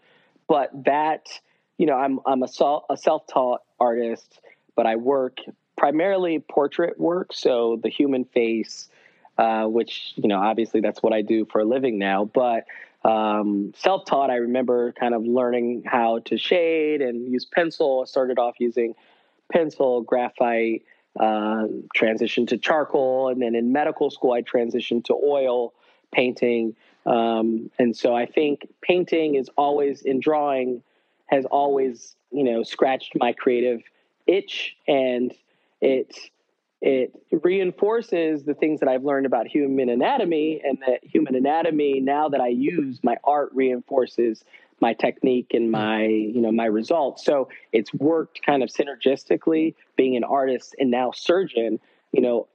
but 0.48 0.72
that, 0.86 1.28
you 1.78 1.86
know, 1.86 1.96
I'm 1.96 2.22
I'm 2.26 2.42
a, 2.42 2.48
a 2.90 2.96
self-taught 2.96 3.62
artist, 3.82 4.40
but 4.78 4.86
I 4.86 4.96
work 4.96 5.40
primarily 5.82 6.38
portrait 6.38 7.00
work, 7.00 7.34
so 7.34 7.80
the 7.82 7.90
human 7.90 8.24
face, 8.24 8.88
uh, 9.40 9.66
which 9.66 10.14
you 10.16 10.28
know 10.28 10.38
obviously 10.38 10.80
that's 10.80 11.02
what 11.02 11.12
I 11.12 11.24
do 11.24 11.44
for 11.46 11.62
a 11.62 11.66
living 11.66 11.98
now. 11.98 12.26
But 12.26 12.66
um, 13.04 13.74
self-taught, 13.76 14.30
I 14.30 14.36
remember 14.36 14.92
kind 14.92 15.16
of 15.16 15.24
learning 15.26 15.82
how 15.88 16.20
to 16.26 16.38
shade 16.38 17.02
and 17.02 17.32
use 17.32 17.46
pencil. 17.46 18.04
I 18.04 18.06
started 18.06 18.38
off 18.38 18.58
using 18.60 18.94
pencil, 19.52 20.02
graphite, 20.04 20.84
uh, 21.20 21.66
transitioned 21.98 22.50
to 22.50 22.60
charcoal, 22.60 23.30
and 23.30 23.42
then 23.42 23.56
in 23.56 23.74
medical 23.74 24.12
school 24.12 24.34
I 24.34 24.44
transitioned 24.44 25.06
to 25.06 25.16
oil 25.16 25.74
painting. 26.14 26.76
Um, 27.08 27.72
and 27.80 27.98
so 27.98 28.14
I 28.14 28.28
think 28.28 28.68
painting 28.84 29.34
is 29.34 29.50
always 29.58 30.04
in 30.04 30.20
drawing 30.20 30.84
has 31.26 31.46
always 31.46 32.16
you 32.32 32.44
know 32.44 32.62
scratched 32.62 33.14
my 33.16 33.34
creative 33.34 33.82
itch 34.28 34.78
and 34.88 35.34
it 35.82 36.16
it 36.82 37.14
reinforces 37.44 38.44
the 38.44 38.56
things 38.56 38.80
that 38.80 38.90
I've 38.90 39.04
learned 39.04 39.28
about 39.28 39.48
human 39.48 39.88
anatomy, 39.88 40.62
and 40.64 40.80
that 40.88 41.04
human 41.04 41.36
anatomy 41.36 42.00
now 42.00 42.30
that 42.30 42.42
I 42.42 42.48
use 42.48 43.00
my 43.04 43.18
art 43.24 43.52
reinforces 43.54 44.44
my 44.80 44.94
technique 44.94 45.52
and 45.54 45.72
my 45.72 46.06
you 46.06 46.42
know 46.42 46.52
my 46.52 46.66
results. 46.66 47.24
So 47.24 47.50
it's 47.72 47.94
worked 47.94 48.44
kind 48.44 48.64
of 48.64 48.70
synergistically. 48.70 49.76
Being 49.96 50.18
an 50.18 50.24
artist 50.24 50.76
and 50.80 50.90
now 50.90 51.12
surgeon, 51.12 51.80
you 52.12 52.22
know 52.22 52.48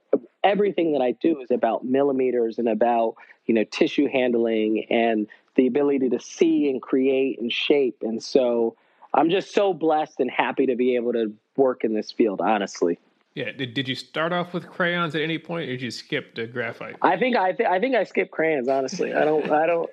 everything 0.43 0.93
that 0.93 1.01
I 1.01 1.11
do 1.11 1.39
is 1.41 1.51
about 1.51 1.85
millimeters 1.85 2.59
and 2.59 2.67
about 2.67 3.15
you 3.45 3.53
know 3.53 3.63
tissue 3.63 4.09
handling 4.09 4.85
and 4.89 5.27
the 5.55 5.67
ability 5.67 6.09
to 6.09 6.19
see 6.19 6.69
and 6.69 6.81
create 6.81 7.39
and 7.39 7.51
shape. 7.51 7.97
And 8.01 8.21
so 8.21 8.75
I'm 9.13 9.29
just 9.29 9.53
so 9.53 9.73
blessed 9.73 10.19
and 10.19 10.29
happy 10.29 10.65
to 10.65 10.75
be 10.75 10.95
able 10.95 11.13
to 11.13 11.33
work 11.55 11.85
in 11.85 11.93
this 11.93 12.11
field. 12.11 12.41
Honestly. 12.41 12.99
Yeah. 13.37 13.51
Did, 13.51 13.75
did 13.75 13.87
you 13.87 13.93
start 13.93 14.33
off 14.33 14.51
with 14.51 14.67
crayons 14.67 15.13
at 15.13 15.21
any 15.21 15.37
point, 15.37 15.69
or 15.69 15.73
did 15.73 15.81
you 15.83 15.91
skip 15.91 16.33
to 16.33 16.47
graphite? 16.47 16.95
I 17.03 17.17
think 17.17 17.37
I 17.37 17.51
th- 17.51 17.69
I 17.69 17.79
think 17.79 17.95
I 17.95 18.03
skipped 18.03 18.31
crayons. 18.31 18.67
Honestly, 18.67 19.13
I 19.13 19.25
don't 19.25 19.47
I 19.51 19.67
don't 19.67 19.87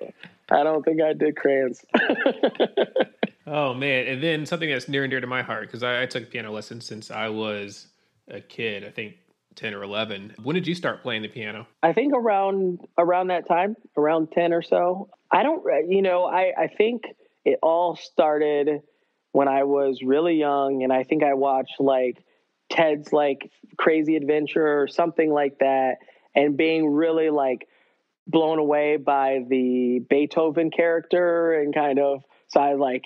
I 0.49 0.63
don't 0.63 0.83
think 0.83 0.99
I 0.99 1.13
did 1.13 1.35
crayons. 1.35 1.85
oh 3.45 3.75
man! 3.75 4.07
And 4.07 4.23
then 4.23 4.47
something 4.47 4.67
that's 4.67 4.89
near 4.89 5.03
and 5.03 5.11
dear 5.11 5.21
to 5.21 5.27
my 5.27 5.43
heart 5.43 5.67
because 5.67 5.83
I, 5.83 6.01
I 6.01 6.05
took 6.07 6.31
piano 6.31 6.51
lessons 6.51 6.87
since 6.87 7.11
I 7.11 7.29
was 7.29 7.85
a 8.29 8.41
kid. 8.41 8.83
I 8.83 8.89
think 8.89 9.13
10 9.53 9.75
or 9.75 9.83
11. 9.83 10.33
When 10.41 10.55
did 10.55 10.65
you 10.65 10.73
start 10.73 11.03
playing 11.03 11.21
the 11.21 11.27
piano? 11.27 11.67
I 11.83 11.93
think 11.93 12.15
around 12.15 12.79
around 12.97 13.27
that 13.27 13.47
time, 13.47 13.75
around 13.95 14.31
10 14.31 14.53
or 14.53 14.63
so. 14.63 15.09
I 15.31 15.43
don't 15.43 15.63
you 15.87 16.01
know, 16.01 16.25
I 16.25 16.51
I 16.57 16.67
think 16.67 17.03
it 17.45 17.59
all 17.61 17.95
started 17.95 18.81
when 19.33 19.47
I 19.47 19.65
was 19.65 20.01
really 20.03 20.33
young 20.33 20.81
and 20.81 20.91
I 20.91 21.03
think 21.03 21.23
I 21.23 21.35
watched 21.35 21.79
like 21.79 22.23
Ted's 22.69 23.13
like 23.13 23.51
Crazy 23.77 24.15
Adventure 24.15 24.81
or 24.81 24.87
something 24.87 25.31
like 25.31 25.59
that 25.59 25.97
and 26.35 26.57
being 26.57 26.87
really 26.87 27.29
like 27.29 27.67
blown 28.27 28.59
away 28.59 28.97
by 28.97 29.45
the 29.47 29.99
Beethoven 30.09 30.71
character 30.71 31.53
and 31.53 31.73
kind 31.73 31.99
of 31.99 32.23
so 32.47 32.59
I 32.59 32.73
like 32.73 33.05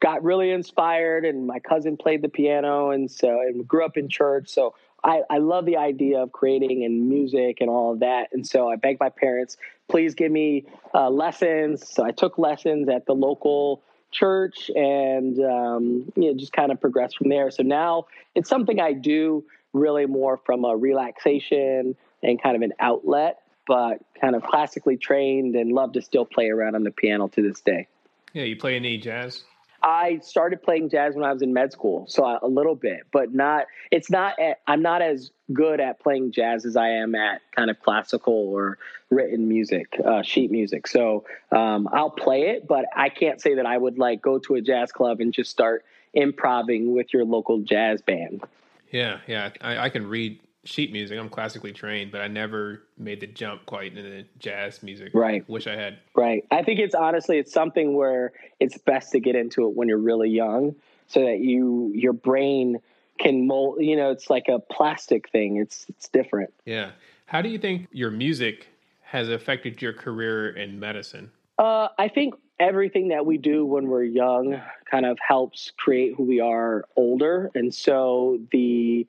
got 0.00 0.22
really 0.22 0.50
inspired 0.50 1.24
and 1.24 1.46
my 1.46 1.58
cousin 1.58 1.96
played 1.96 2.22
the 2.22 2.28
piano 2.28 2.90
and 2.90 3.10
so 3.10 3.40
and 3.40 3.66
grew 3.66 3.84
up 3.84 3.96
in 3.96 4.08
church 4.08 4.48
so 4.48 4.74
I, 5.04 5.22
I 5.30 5.38
love 5.38 5.66
the 5.66 5.76
idea 5.76 6.18
of 6.20 6.32
creating 6.32 6.84
and 6.84 7.08
music 7.08 7.58
and 7.60 7.70
all 7.70 7.92
of 7.92 8.00
that 8.00 8.28
and 8.32 8.46
so 8.46 8.68
I 8.68 8.76
begged 8.76 9.00
my 9.00 9.08
parents 9.08 9.56
please 9.88 10.14
give 10.14 10.32
me 10.32 10.66
uh, 10.94 11.08
lessons 11.08 11.88
so 11.88 12.04
I 12.04 12.10
took 12.10 12.38
lessons 12.38 12.88
at 12.88 13.06
the 13.06 13.14
local 13.14 13.82
church 14.12 14.70
and 14.74 15.38
um, 15.40 16.12
you 16.16 16.32
know 16.32 16.34
just 16.38 16.52
kind 16.52 16.72
of 16.72 16.80
progressed 16.80 17.18
from 17.18 17.28
there. 17.28 17.50
So 17.50 17.62
now 17.62 18.06
it's 18.34 18.48
something 18.48 18.80
I 18.80 18.92
do 18.92 19.44
really 19.72 20.06
more 20.06 20.38
from 20.38 20.64
a 20.64 20.76
relaxation 20.76 21.96
and 22.22 22.42
kind 22.42 22.56
of 22.56 22.62
an 22.62 22.72
outlet 22.80 23.42
but 23.68 23.98
kind 24.20 24.36
of 24.36 24.44
classically 24.44 24.96
trained 24.96 25.56
and 25.56 25.72
love 25.72 25.92
to 25.92 26.00
still 26.00 26.24
play 26.24 26.48
around 26.48 26.76
on 26.76 26.84
the 26.84 26.90
piano 26.92 27.26
to 27.28 27.42
this 27.42 27.60
day. 27.60 27.88
Yeah 28.32 28.44
you 28.44 28.56
play 28.56 28.76
any 28.76 28.96
jazz 28.96 29.44
I 29.86 30.18
started 30.18 30.64
playing 30.64 30.88
jazz 30.90 31.14
when 31.14 31.24
I 31.24 31.32
was 31.32 31.42
in 31.42 31.52
med 31.52 31.70
school, 31.70 32.06
so 32.08 32.24
a 32.42 32.48
little 32.48 32.74
bit, 32.74 33.06
but 33.12 33.32
not. 33.32 33.66
It's 33.92 34.10
not. 34.10 34.34
I'm 34.66 34.82
not 34.82 35.00
as 35.00 35.30
good 35.52 35.78
at 35.78 36.00
playing 36.00 36.32
jazz 36.32 36.66
as 36.66 36.76
I 36.76 36.88
am 36.88 37.14
at 37.14 37.40
kind 37.54 37.70
of 37.70 37.80
classical 37.80 38.34
or 38.34 38.78
written 39.10 39.48
music, 39.48 39.96
uh, 40.04 40.22
sheet 40.22 40.50
music. 40.50 40.88
So 40.88 41.24
um, 41.52 41.88
I'll 41.92 42.10
play 42.10 42.48
it, 42.48 42.66
but 42.66 42.86
I 42.96 43.08
can't 43.08 43.40
say 43.40 43.54
that 43.54 43.64
I 43.64 43.78
would 43.78 43.96
like 43.96 44.20
go 44.20 44.40
to 44.40 44.56
a 44.56 44.60
jazz 44.60 44.90
club 44.90 45.20
and 45.20 45.32
just 45.32 45.52
start 45.52 45.84
improvising 46.14 46.92
with 46.92 47.14
your 47.14 47.24
local 47.24 47.60
jazz 47.60 48.02
band. 48.02 48.42
Yeah, 48.90 49.20
yeah, 49.28 49.50
I, 49.60 49.78
I 49.78 49.88
can 49.88 50.08
read 50.08 50.40
sheet 50.66 50.92
music. 50.92 51.18
I'm 51.18 51.28
classically 51.28 51.72
trained, 51.72 52.12
but 52.12 52.20
I 52.20 52.28
never 52.28 52.82
made 52.98 53.20
the 53.20 53.26
jump 53.26 53.64
quite 53.66 53.96
into 53.96 54.24
jazz 54.38 54.82
music. 54.82 55.12
Right. 55.14 55.48
Wish 55.48 55.66
I 55.66 55.76
had. 55.76 55.98
Right. 56.14 56.44
I 56.50 56.62
think 56.62 56.80
it's 56.80 56.94
honestly 56.94 57.38
it's 57.38 57.52
something 57.52 57.94
where 57.94 58.32
it's 58.60 58.76
best 58.78 59.12
to 59.12 59.20
get 59.20 59.36
into 59.36 59.66
it 59.66 59.74
when 59.74 59.88
you're 59.88 59.98
really 59.98 60.30
young 60.30 60.74
so 61.06 61.20
that 61.24 61.38
you 61.38 61.92
your 61.94 62.12
brain 62.12 62.80
can 63.18 63.46
mold, 63.46 63.78
you 63.80 63.96
know, 63.96 64.10
it's 64.10 64.28
like 64.28 64.48
a 64.48 64.58
plastic 64.58 65.30
thing. 65.30 65.56
It's 65.56 65.86
it's 65.88 66.08
different. 66.08 66.52
Yeah. 66.64 66.90
How 67.26 67.42
do 67.42 67.48
you 67.48 67.58
think 67.58 67.88
your 67.92 68.10
music 68.10 68.68
has 69.02 69.28
affected 69.28 69.80
your 69.80 69.92
career 69.92 70.50
in 70.50 70.78
medicine? 70.78 71.30
Uh, 71.58 71.88
I 71.98 72.08
think 72.08 72.34
everything 72.58 73.08
that 73.08 73.24
we 73.24 73.38
do 73.38 73.64
when 73.64 73.88
we're 73.88 74.02
young 74.02 74.60
kind 74.90 75.06
of 75.06 75.18
helps 75.26 75.72
create 75.76 76.14
who 76.16 76.24
we 76.24 76.40
are 76.40 76.84
older. 76.96 77.50
And 77.54 77.74
so 77.74 78.38
the 78.52 79.06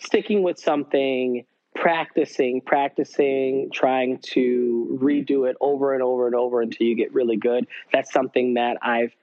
sticking 0.00 0.42
with 0.42 0.58
something, 0.58 1.44
practicing, 1.74 2.60
practicing, 2.60 3.70
trying 3.72 4.18
to 4.18 4.98
redo 5.00 5.48
it 5.48 5.56
over 5.60 5.94
and 5.94 6.02
over 6.02 6.26
and 6.26 6.34
over 6.34 6.60
until 6.60 6.86
you 6.86 6.96
get 6.96 7.12
really 7.14 7.36
good. 7.36 7.66
That's 7.92 8.12
something 8.12 8.54
that 8.54 8.78
I've 8.82 9.14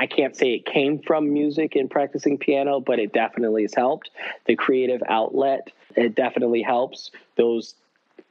I 0.00 0.06
can't 0.06 0.34
say 0.34 0.54
it 0.54 0.64
came 0.64 1.00
from 1.00 1.32
music 1.32 1.76
and 1.76 1.90
practicing 1.90 2.38
piano, 2.38 2.80
but 2.80 2.98
it 2.98 3.12
definitely 3.12 3.62
has 3.62 3.74
helped. 3.74 4.10
The 4.46 4.56
creative 4.56 5.02
outlet, 5.06 5.70
it 5.94 6.14
definitely 6.14 6.62
helps. 6.62 7.10
Those 7.36 7.74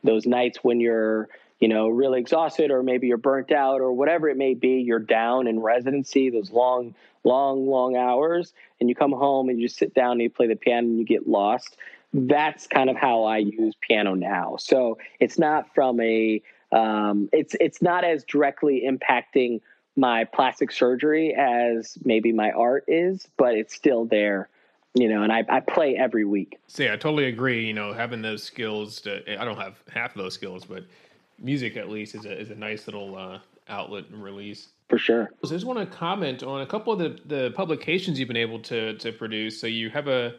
those 0.03 0.25
nights 0.25 0.59
when 0.63 0.79
you're 0.79 1.29
you 1.59 1.67
know 1.67 1.87
really 1.87 2.19
exhausted 2.19 2.71
or 2.71 2.81
maybe 2.81 3.07
you're 3.07 3.17
burnt 3.17 3.51
out 3.51 3.79
or 3.79 3.93
whatever 3.93 4.27
it 4.27 4.37
may 4.37 4.55
be 4.55 4.81
you're 4.81 4.99
down 4.99 5.47
in 5.47 5.59
residency 5.59 6.29
those 6.29 6.51
long 6.51 6.95
long, 7.25 7.67
long 7.67 7.97
hours, 7.97 8.53
and 8.79 8.89
you 8.89 8.95
come 8.95 9.11
home 9.11 9.49
and 9.49 9.59
you 9.59 9.67
just 9.67 9.79
sit 9.79 9.93
down 9.93 10.13
and 10.13 10.21
you 10.21 10.29
play 10.29 10.47
the 10.47 10.55
piano 10.55 10.87
and 10.87 10.97
you 10.97 11.05
get 11.05 11.27
lost. 11.27 11.77
That's 12.13 12.67
kind 12.67 12.89
of 12.89 12.95
how 12.95 13.23
I 13.23 13.37
use 13.37 13.75
piano 13.81 14.15
now. 14.15 14.55
So 14.59 14.97
it's 15.19 15.37
not 15.37 15.73
from 15.73 15.99
a, 15.99 16.41
um, 16.71 17.29
it's 17.31 17.55
it's 17.59 17.81
not 17.81 18.03
as 18.03 18.23
directly 18.23 18.83
impacting 18.87 19.61
my 19.95 20.25
plastic 20.25 20.71
surgery 20.71 21.33
as 21.33 21.97
maybe 22.03 22.31
my 22.31 22.51
art 22.51 22.83
is, 22.87 23.27
but 23.37 23.55
it's 23.55 23.73
still 23.73 24.05
there 24.05 24.49
you 24.95 25.09
know, 25.09 25.23
and 25.23 25.31
I, 25.31 25.43
I 25.49 25.59
play 25.59 25.97
every 25.97 26.23
week. 26.23 26.57
Yeah, 26.77 26.93
I 26.93 26.95
totally 26.95 27.25
agree. 27.25 27.67
You 27.67 27.73
know, 27.73 27.93
having 27.93 28.21
those 28.21 28.41
skills 28.41 29.01
to, 29.01 29.39
I 29.39 29.43
don't 29.43 29.57
have 29.57 29.83
half 29.93 30.15
of 30.15 30.21
those 30.21 30.33
skills, 30.33 30.63
but 30.63 30.85
music 31.37 31.75
at 31.75 31.89
least 31.89 32.15
is 32.15 32.25
a, 32.25 32.39
is 32.39 32.49
a 32.49 32.55
nice 32.55 32.87
little 32.87 33.15
uh, 33.17 33.39
outlet 33.67 34.05
and 34.09 34.23
release 34.23 34.69
for 34.89 34.97
sure. 34.97 35.29
So 35.43 35.49
I 35.49 35.55
just 35.55 35.65
want 35.65 35.79
to 35.79 35.97
comment 35.97 36.43
on 36.43 36.61
a 36.61 36.65
couple 36.65 36.93
of 36.93 36.99
the, 36.99 37.19
the 37.25 37.51
publications 37.51 38.19
you've 38.19 38.27
been 38.27 38.37
able 38.37 38.59
to 38.63 38.97
to 38.97 39.11
produce. 39.11 39.59
So 39.59 39.67
you 39.67 39.89
have 39.89 40.07
a 40.07 40.35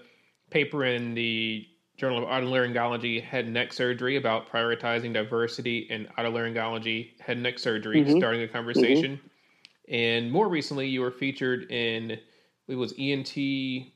paper 0.50 0.85
in 0.85 1.14
the 1.14 1.66
Journal 1.96 2.18
of 2.18 2.24
Otolaryngology 2.28 3.22
Head 3.22 3.46
and 3.46 3.54
Neck 3.54 3.72
Surgery 3.72 4.16
about 4.16 4.50
prioritizing 4.50 5.14
diversity 5.14 5.87
in 5.90 6.06
otolaryngology 6.18 7.18
head 7.20 7.38
and 7.38 7.42
neck 7.42 7.59
surgery, 7.59 8.02
mm-hmm. 8.02 8.18
starting 8.18 8.42
a 8.42 8.48
conversation. 8.48 9.12
Mm-hmm. 9.12 9.94
And 9.94 10.32
more 10.32 10.48
recently, 10.48 10.88
you 10.88 11.00
were 11.00 11.11
featured 11.11 11.70
in 11.70 12.18
it 12.68 12.74
was 12.74 12.92
ENT 12.98 13.37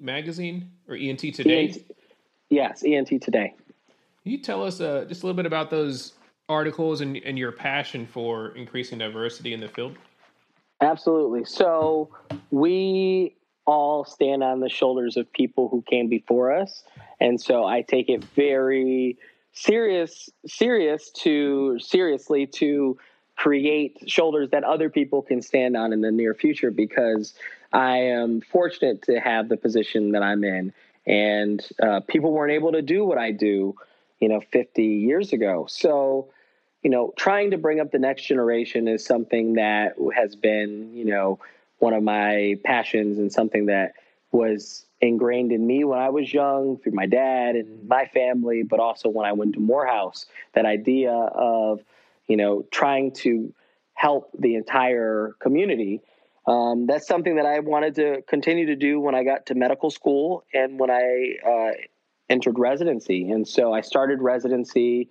magazine 0.00 0.70
or 0.88 0.94
ENT 0.94 1.18
Today. 1.34 1.66
ENT, 1.66 1.78
yes, 2.48 2.84
ENT 2.84 3.20
Today. 3.20 3.54
Can 4.22 4.32
you 4.32 4.38
tell 4.38 4.64
us 4.64 4.80
uh, 4.80 5.04
just 5.08 5.22
a 5.22 5.26
little 5.26 5.36
bit 5.36 5.46
about 5.46 5.70
those 5.70 6.12
articles 6.48 7.00
and, 7.00 7.16
and 7.18 7.38
your 7.38 7.52
passion 7.52 8.06
for 8.06 8.56
increasing 8.56 8.98
diversity 8.98 9.52
in 9.52 9.60
the 9.60 9.68
field? 9.68 9.96
Absolutely. 10.80 11.44
So 11.44 12.10
we 12.50 13.36
all 13.66 14.04
stand 14.04 14.42
on 14.42 14.60
the 14.60 14.68
shoulders 14.68 15.16
of 15.16 15.30
people 15.32 15.68
who 15.68 15.82
came 15.82 16.08
before 16.08 16.52
us, 16.52 16.84
and 17.20 17.40
so 17.40 17.64
I 17.64 17.82
take 17.82 18.08
it 18.08 18.24
very 18.24 19.18
serious, 19.52 20.30
serious 20.46 21.10
to 21.10 21.78
seriously 21.78 22.46
to 22.46 22.98
create 23.36 23.98
shoulders 24.06 24.50
that 24.50 24.64
other 24.64 24.90
people 24.90 25.22
can 25.22 25.40
stand 25.42 25.76
on 25.76 25.92
in 25.92 26.00
the 26.00 26.10
near 26.10 26.34
future 26.34 26.70
because 26.70 27.34
I 27.72 27.98
am 27.98 28.40
fortunate 28.40 29.02
to 29.02 29.18
have 29.20 29.48
the 29.48 29.56
position 29.56 30.12
that 30.12 30.22
I'm 30.22 30.44
in, 30.44 30.72
and 31.06 31.66
uh, 31.82 32.00
people 32.00 32.32
weren't 32.32 32.52
able 32.52 32.72
to 32.72 32.82
do 32.82 33.04
what 33.04 33.18
I 33.18 33.32
do, 33.32 33.74
you 34.18 34.28
know, 34.28 34.40
50 34.40 34.82
years 34.82 35.32
ago. 35.32 35.66
So 35.68 36.30
you 36.82 36.90
know, 36.90 37.12
trying 37.16 37.50
to 37.50 37.58
bring 37.58 37.80
up 37.80 37.90
the 37.90 37.98
next 37.98 38.24
generation 38.24 38.88
is 38.88 39.04
something 39.04 39.54
that 39.54 39.94
has 40.14 40.34
been, 40.34 40.94
you 40.94 41.04
know, 41.04 41.38
one 41.78 41.92
of 41.92 42.02
my 42.02 42.58
passions 42.64 43.18
and 43.18 43.32
something 43.32 43.66
that 43.66 43.94
was 44.32 44.84
ingrained 45.00 45.52
in 45.52 45.66
me 45.66 45.84
when 45.84 45.98
I 45.98 46.10
was 46.10 46.32
young 46.32 46.78
through 46.78 46.92
my 46.92 47.06
dad 47.06 47.56
and 47.56 47.88
my 47.88 48.06
family, 48.06 48.62
but 48.62 48.80
also 48.80 49.08
when 49.08 49.26
I 49.26 49.32
went 49.32 49.54
to 49.54 49.60
Morehouse, 49.60 50.26
that 50.54 50.66
idea 50.66 51.12
of, 51.12 51.80
you 52.26 52.36
know, 52.36 52.64
trying 52.70 53.12
to 53.12 53.52
help 53.94 54.30
the 54.38 54.54
entire 54.54 55.34
community. 55.40 56.00
Um, 56.46 56.86
that's 56.86 57.06
something 57.06 57.36
that 57.36 57.46
I 57.46 57.60
wanted 57.60 57.94
to 57.96 58.22
continue 58.22 58.66
to 58.66 58.76
do 58.76 59.00
when 59.00 59.14
I 59.14 59.24
got 59.24 59.46
to 59.46 59.54
medical 59.54 59.90
school 59.90 60.44
and 60.54 60.78
when 60.78 60.90
I 60.90 61.36
uh, 61.46 61.72
entered 62.30 62.58
residency. 62.58 63.30
And 63.30 63.46
so 63.46 63.74
I 63.74 63.82
started 63.82 64.22
residency 64.22 65.08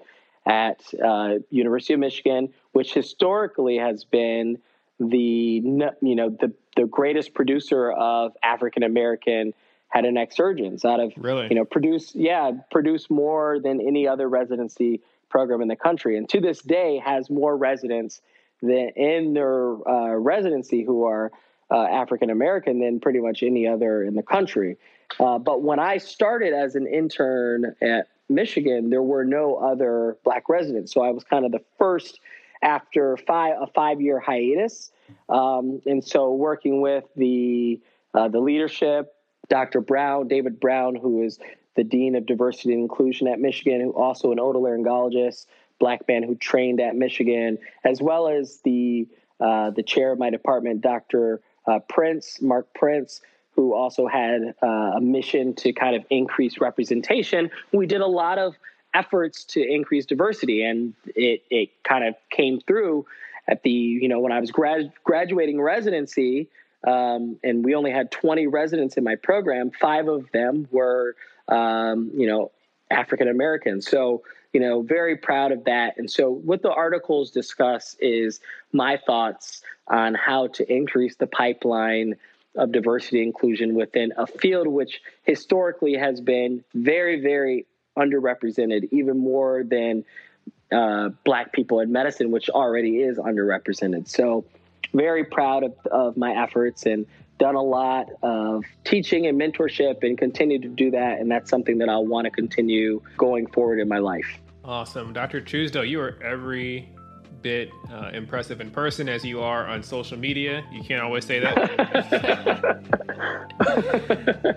at 0.50 0.82
uh, 1.02 1.36
University 1.52 1.94
of 1.94 2.00
Michigan, 2.00 2.52
which 2.72 2.94
historically 2.94 3.78
has 3.78 4.04
been 4.04 4.58
the 5.00 5.62
you 6.02 6.16
know 6.16 6.30
the 6.30 6.52
the 6.76 6.86
greatest 6.86 7.34
producer 7.34 7.92
of 7.92 8.36
African 8.44 8.84
American 8.84 9.54
head 9.88 10.06
and 10.06 10.16
neck 10.16 10.34
surgeons 10.34 10.84
out 10.84 11.00
of 11.00 11.14
really 11.16 11.48
you 11.50 11.56
know 11.56 11.64
produce 11.64 12.14
yeah 12.14 12.52
produce 12.70 13.10
more 13.10 13.60
than 13.64 13.80
any 13.80 14.08
other 14.08 14.28
residency 14.28 15.02
program 15.30 15.62
in 15.62 15.70
the 15.70 15.76
country 15.76 16.18
and 16.18 16.28
to 16.28 16.42
this 16.42 16.62
day 16.62 17.02
has 17.04 17.30
more 17.30 17.56
residents 17.56 18.22
than 18.62 18.90
in 18.96 19.34
their 19.34 19.76
uh, 19.88 20.14
residency 20.16 20.84
who 20.84 21.06
are 21.06 21.32
uh, 21.72 21.84
African 21.84 22.30
American 22.30 22.80
than 22.80 23.00
pretty 23.00 23.20
much 23.20 23.44
any 23.44 23.68
other 23.68 24.04
in 24.04 24.16
the 24.16 24.24
country. 24.24 24.78
Uh, 25.20 25.38
but 25.38 25.62
when 25.62 25.80
I 25.80 25.98
started 25.98 26.54
as 26.54 26.76
an 26.76 26.88
intern 26.88 27.76
at 27.82 28.08
Michigan, 28.30 28.90
there 28.90 29.04
were 29.04 29.26
no 29.26 29.56
other 29.56 30.18
black 30.24 30.48
residents. 30.50 30.94
So 30.94 31.02
I 31.02 31.12
was 31.12 31.24
kind 31.24 31.46
of 31.46 31.52
the 31.52 31.62
first 31.78 32.20
after 32.62 33.18
five, 33.18 33.56
a 33.62 33.68
five 33.68 34.02
year 34.02 34.20
hiatus. 34.20 34.92
Um, 35.28 35.82
and 35.86 36.04
so 36.04 36.34
working 36.34 36.82
with 36.82 37.06
the, 37.16 37.80
uh, 38.14 38.28
the 38.28 38.40
leadership, 38.40 39.16
Dr. 39.48 39.82
Brown, 39.82 40.28
David 40.28 40.60
Brown, 40.60 40.96
who 40.96 41.24
is 41.24 41.40
the 41.76 41.84
Dean 41.84 42.16
of 42.16 42.26
Diversity 42.26 42.74
and 42.74 42.84
Inclusion 42.84 43.28
at 43.28 43.40
Michigan, 43.40 43.82
who 43.82 43.92
also 43.94 44.32
an 44.32 44.38
otolaryngologist, 44.38 45.48
black 45.80 46.08
man 46.08 46.24
who 46.24 46.36
trained 46.36 46.80
at 46.80 46.96
Michigan, 46.96 47.58
as 47.84 48.02
well 48.02 48.28
as 48.28 48.60
the, 48.64 49.08
uh, 49.40 49.72
the 49.72 49.84
chair 49.84 50.12
of 50.12 50.20
my 50.20 50.30
department, 50.30 50.82
Dr. 50.82 51.42
Uh, 51.66 51.80
Prince, 51.88 52.42
Mark 52.42 52.74
Prince, 52.74 53.22
who 53.60 53.74
also 53.74 54.08
had 54.08 54.56
uh, 54.64 54.68
a 54.96 55.02
mission 55.02 55.54
to 55.54 55.74
kind 55.74 55.94
of 55.94 56.06
increase 56.10 56.62
representation. 56.62 57.52
We 57.74 57.88
did 57.88 58.00
a 58.00 58.08
lot 58.08 58.38
of 58.38 58.56
efforts 58.94 59.44
to 59.44 59.62
increase 59.62 60.06
diversity, 60.06 60.64
and 60.64 60.94
it 61.08 61.44
it 61.50 61.70
kind 61.84 62.08
of 62.08 62.16
came 62.30 62.62
through 62.62 63.06
at 63.50 63.64
the 63.64 63.70
you 63.70 64.08
know 64.08 64.22
when 64.22 64.32
I 64.32 64.40
was 64.40 64.50
grad, 64.50 64.94
graduating 65.04 65.60
residency. 65.60 66.48
Um, 66.88 67.38
and 67.44 67.66
we 67.66 67.76
only 67.76 67.92
had 67.92 68.10
20 68.10 68.48
residents 68.48 68.96
in 68.96 69.04
my 69.04 69.16
program. 69.16 69.72
Five 69.72 70.08
of 70.08 70.32
them 70.32 70.66
were, 70.72 71.18
um, 71.50 72.10
you 72.16 72.26
know, 72.26 72.52
African 72.90 73.28
Americans. 73.28 73.86
So, 73.86 74.24
you 74.54 74.62
know, 74.62 74.84
very 74.84 75.18
proud 75.18 75.52
of 75.52 75.66
that. 75.66 75.98
And 75.98 76.10
so, 76.10 76.32
what 76.32 76.62
the 76.62 76.72
articles 76.72 77.32
discuss 77.32 77.98
is 78.00 78.40
my 78.72 78.96
thoughts 78.96 79.62
on 79.90 80.16
how 80.16 80.48
to 80.48 80.74
increase 80.74 81.18
the 81.18 81.28
pipeline 81.28 82.16
of 82.56 82.72
diversity 82.72 83.24
inclusion 83.24 83.76
within 83.76 84.12
a 84.18 84.26
field 84.26 84.68
which 84.68 85.02
historically 85.24 85.96
has 85.96 86.20
been 86.20 86.64
very, 86.74 87.22
very 87.22 87.66
underrepresented, 87.98 88.90
even 88.92 89.18
more 89.18 89.64
than 89.64 90.04
uh, 90.72 91.10
Black 91.24 91.54
people 91.54 91.80
in 91.80 91.92
medicine, 91.92 92.32
which 92.32 92.50
already 92.50 92.98
is 92.98 93.18
underrepresented. 93.18 94.08
So, 94.08 94.46
very 94.94 95.24
proud 95.24 95.64
of, 95.64 95.76
of 95.92 96.18
my 96.18 96.34
efforts 96.34 96.86
and 96.86 97.06
done 97.38 97.56
a 97.56 97.62
lot 97.62 98.08
of 98.24 98.64
teaching 98.84 99.28
and 99.28 99.40
mentorship 99.40 100.04
and 100.04 100.18
continue 100.18 100.60
to 100.60 100.68
do 100.68 100.92
that. 100.92 101.20
And 101.20 101.30
that's 101.30 101.50
something 101.50 101.78
that 101.78 101.90
I'll 101.90 102.06
want 102.06 102.26
to 102.26 102.32
continue 102.32 103.02
going 103.18 103.48
forward 103.48 103.80
in 103.80 103.88
my 103.88 104.00
life. 104.00 104.40
Awesome. 104.64 105.14
Dr. 105.14 105.42
Truesdale, 105.42 105.86
you 105.86 106.02
are 106.02 106.18
every 106.24 106.90
bit 107.42 107.72
uh, 107.92 108.12
impressive 108.14 108.62
in 108.62 108.72
person 108.72 109.10
as 109.10 109.24
you 109.24 109.42
are 109.42 109.68
on 109.68 109.84
social 109.84 110.18
media. 110.18 110.64
You 110.72 110.84
can't 110.84 111.02
always 111.02 111.26
say 111.26 111.40
that. 111.40 111.58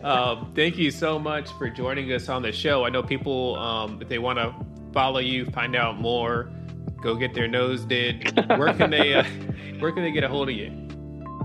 um, 0.05 0.53
thank 0.55 0.77
you 0.77 0.91
so 0.91 1.19
much 1.19 1.51
for 1.59 1.69
joining 1.71 2.13
us 2.13 2.29
on 2.29 2.43
the 2.43 2.53
show. 2.53 2.85
I 2.85 2.91
know 2.91 3.03
people, 3.03 3.57
um, 3.57 4.01
if 4.01 4.09
they 4.09 4.19
want 4.19 4.39
to 4.39 4.55
follow 4.93 5.21
you, 5.21 5.47
find 5.47 5.75
out 5.77 6.01
more, 6.01 6.51
go 7.03 7.15
get 7.15 7.35
their 7.35 7.49
nose 7.49 7.85
did. 7.85 8.37
Where 8.49 8.75
can 8.75 8.91
they? 8.91 9.15
Uh, 9.15 9.25
where 9.79 9.93
can 9.93 10.03
they 10.03 10.13
get 10.13 10.25
a 10.25 10.29
hold 10.29 10.49
of 10.49 10.55
you? 10.55 10.79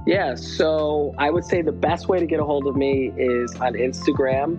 Yeah, 0.05 0.35
so 0.35 1.13
I 1.17 1.29
would 1.29 1.43
say 1.43 1.61
the 1.61 1.71
best 1.71 2.07
way 2.07 2.19
to 2.19 2.25
get 2.25 2.39
a 2.39 2.43
hold 2.43 2.65
of 2.67 2.75
me 2.75 3.11
is 3.17 3.53
on 3.55 3.73
Instagram. 3.73 4.57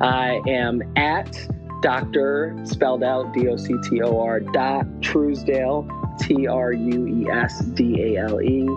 I 0.00 0.40
am 0.48 0.82
at 0.96 1.48
Dr. 1.82 2.58
spelled 2.64 3.04
out 3.04 3.32
D 3.32 3.48
O 3.48 3.56
C 3.56 3.74
T 3.88 4.02
O 4.02 4.20
R 4.20 4.40
dot 4.40 4.86
Truesdale 5.00 5.88
T 6.18 6.46
R 6.46 6.72
U 6.72 7.06
E 7.06 7.30
S 7.30 7.60
D 7.60 8.16
A 8.16 8.24
L 8.24 8.40
E. 8.40 8.68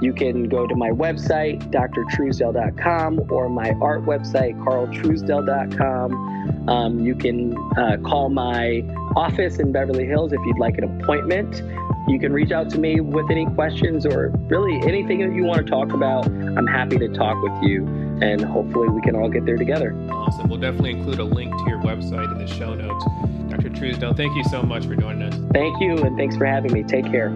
You 0.00 0.14
can 0.14 0.48
go 0.48 0.66
to 0.66 0.74
my 0.74 0.90
website, 0.90 1.60
drtruesdale.com, 1.70 3.30
or 3.30 3.50
my 3.50 3.74
art 3.82 4.06
website, 4.06 4.58
carltruesdale.com. 4.64 6.68
Um, 6.68 7.00
you 7.00 7.14
can 7.14 7.54
uh, 7.76 7.98
call 8.02 8.30
my 8.30 8.82
office 9.14 9.58
in 9.58 9.72
Beverly 9.72 10.06
Hills 10.06 10.32
if 10.32 10.40
you'd 10.46 10.58
like 10.58 10.78
an 10.78 10.84
appointment. 10.84 11.62
You 12.10 12.18
can 12.18 12.32
reach 12.32 12.50
out 12.50 12.68
to 12.70 12.78
me 12.78 13.00
with 13.00 13.30
any 13.30 13.46
questions 13.46 14.04
or 14.04 14.30
really 14.48 14.76
anything 14.84 15.20
that 15.20 15.32
you 15.32 15.44
want 15.44 15.64
to 15.64 15.70
talk 15.70 15.92
about. 15.92 16.26
I'm 16.26 16.66
happy 16.66 16.98
to 16.98 17.08
talk 17.08 17.40
with 17.40 17.62
you, 17.62 17.86
and 18.20 18.42
hopefully, 18.42 18.88
we 18.88 19.00
can 19.00 19.14
all 19.14 19.28
get 19.28 19.46
there 19.46 19.56
together. 19.56 19.94
Awesome. 20.10 20.48
We'll 20.48 20.58
definitely 20.58 20.90
include 20.90 21.20
a 21.20 21.24
link 21.24 21.56
to 21.56 21.64
your 21.68 21.78
website 21.78 22.32
in 22.32 22.38
the 22.44 22.48
show 22.52 22.74
notes. 22.74 23.04
Dr. 23.48 23.68
Truesdale, 23.68 24.12
thank 24.14 24.34
you 24.36 24.42
so 24.42 24.60
much 24.60 24.86
for 24.86 24.96
joining 24.96 25.22
us. 25.22 25.40
Thank 25.52 25.80
you, 25.80 25.98
and 25.98 26.16
thanks 26.18 26.36
for 26.36 26.46
having 26.46 26.72
me. 26.72 26.82
Take 26.82 27.04
care. 27.04 27.30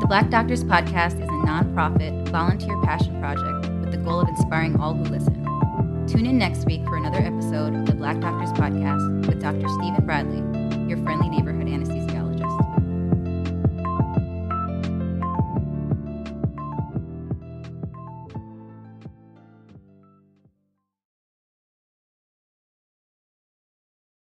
The 0.00 0.06
Black 0.08 0.30
Doctors 0.30 0.64
Podcast 0.64 1.22
is 1.22 1.28
a 1.28 1.40
nonprofit, 1.46 2.28
volunteer 2.30 2.76
passion 2.82 3.20
project 3.20 3.72
with 3.80 3.92
the 3.92 3.98
goal 3.98 4.18
of 4.18 4.28
inspiring 4.28 4.80
all 4.80 4.94
who 4.94 5.04
listen. 5.04 5.36
Tune 6.08 6.26
in 6.26 6.38
next 6.38 6.64
week 6.66 6.84
for 6.86 6.96
another 6.96 7.18
episode 7.18 7.76
of 7.76 7.86
the 7.86 7.94
Black 7.94 8.18
Doctors 8.18 8.50
Podcast 8.58 9.28
with 9.28 9.40
Dr. 9.40 9.68
Steven 9.68 10.04
Bradley, 10.04 10.38
your 10.88 10.98
friendly 11.04 11.28
neighborhood 11.28 11.68
anesthesiologist. 11.68 11.99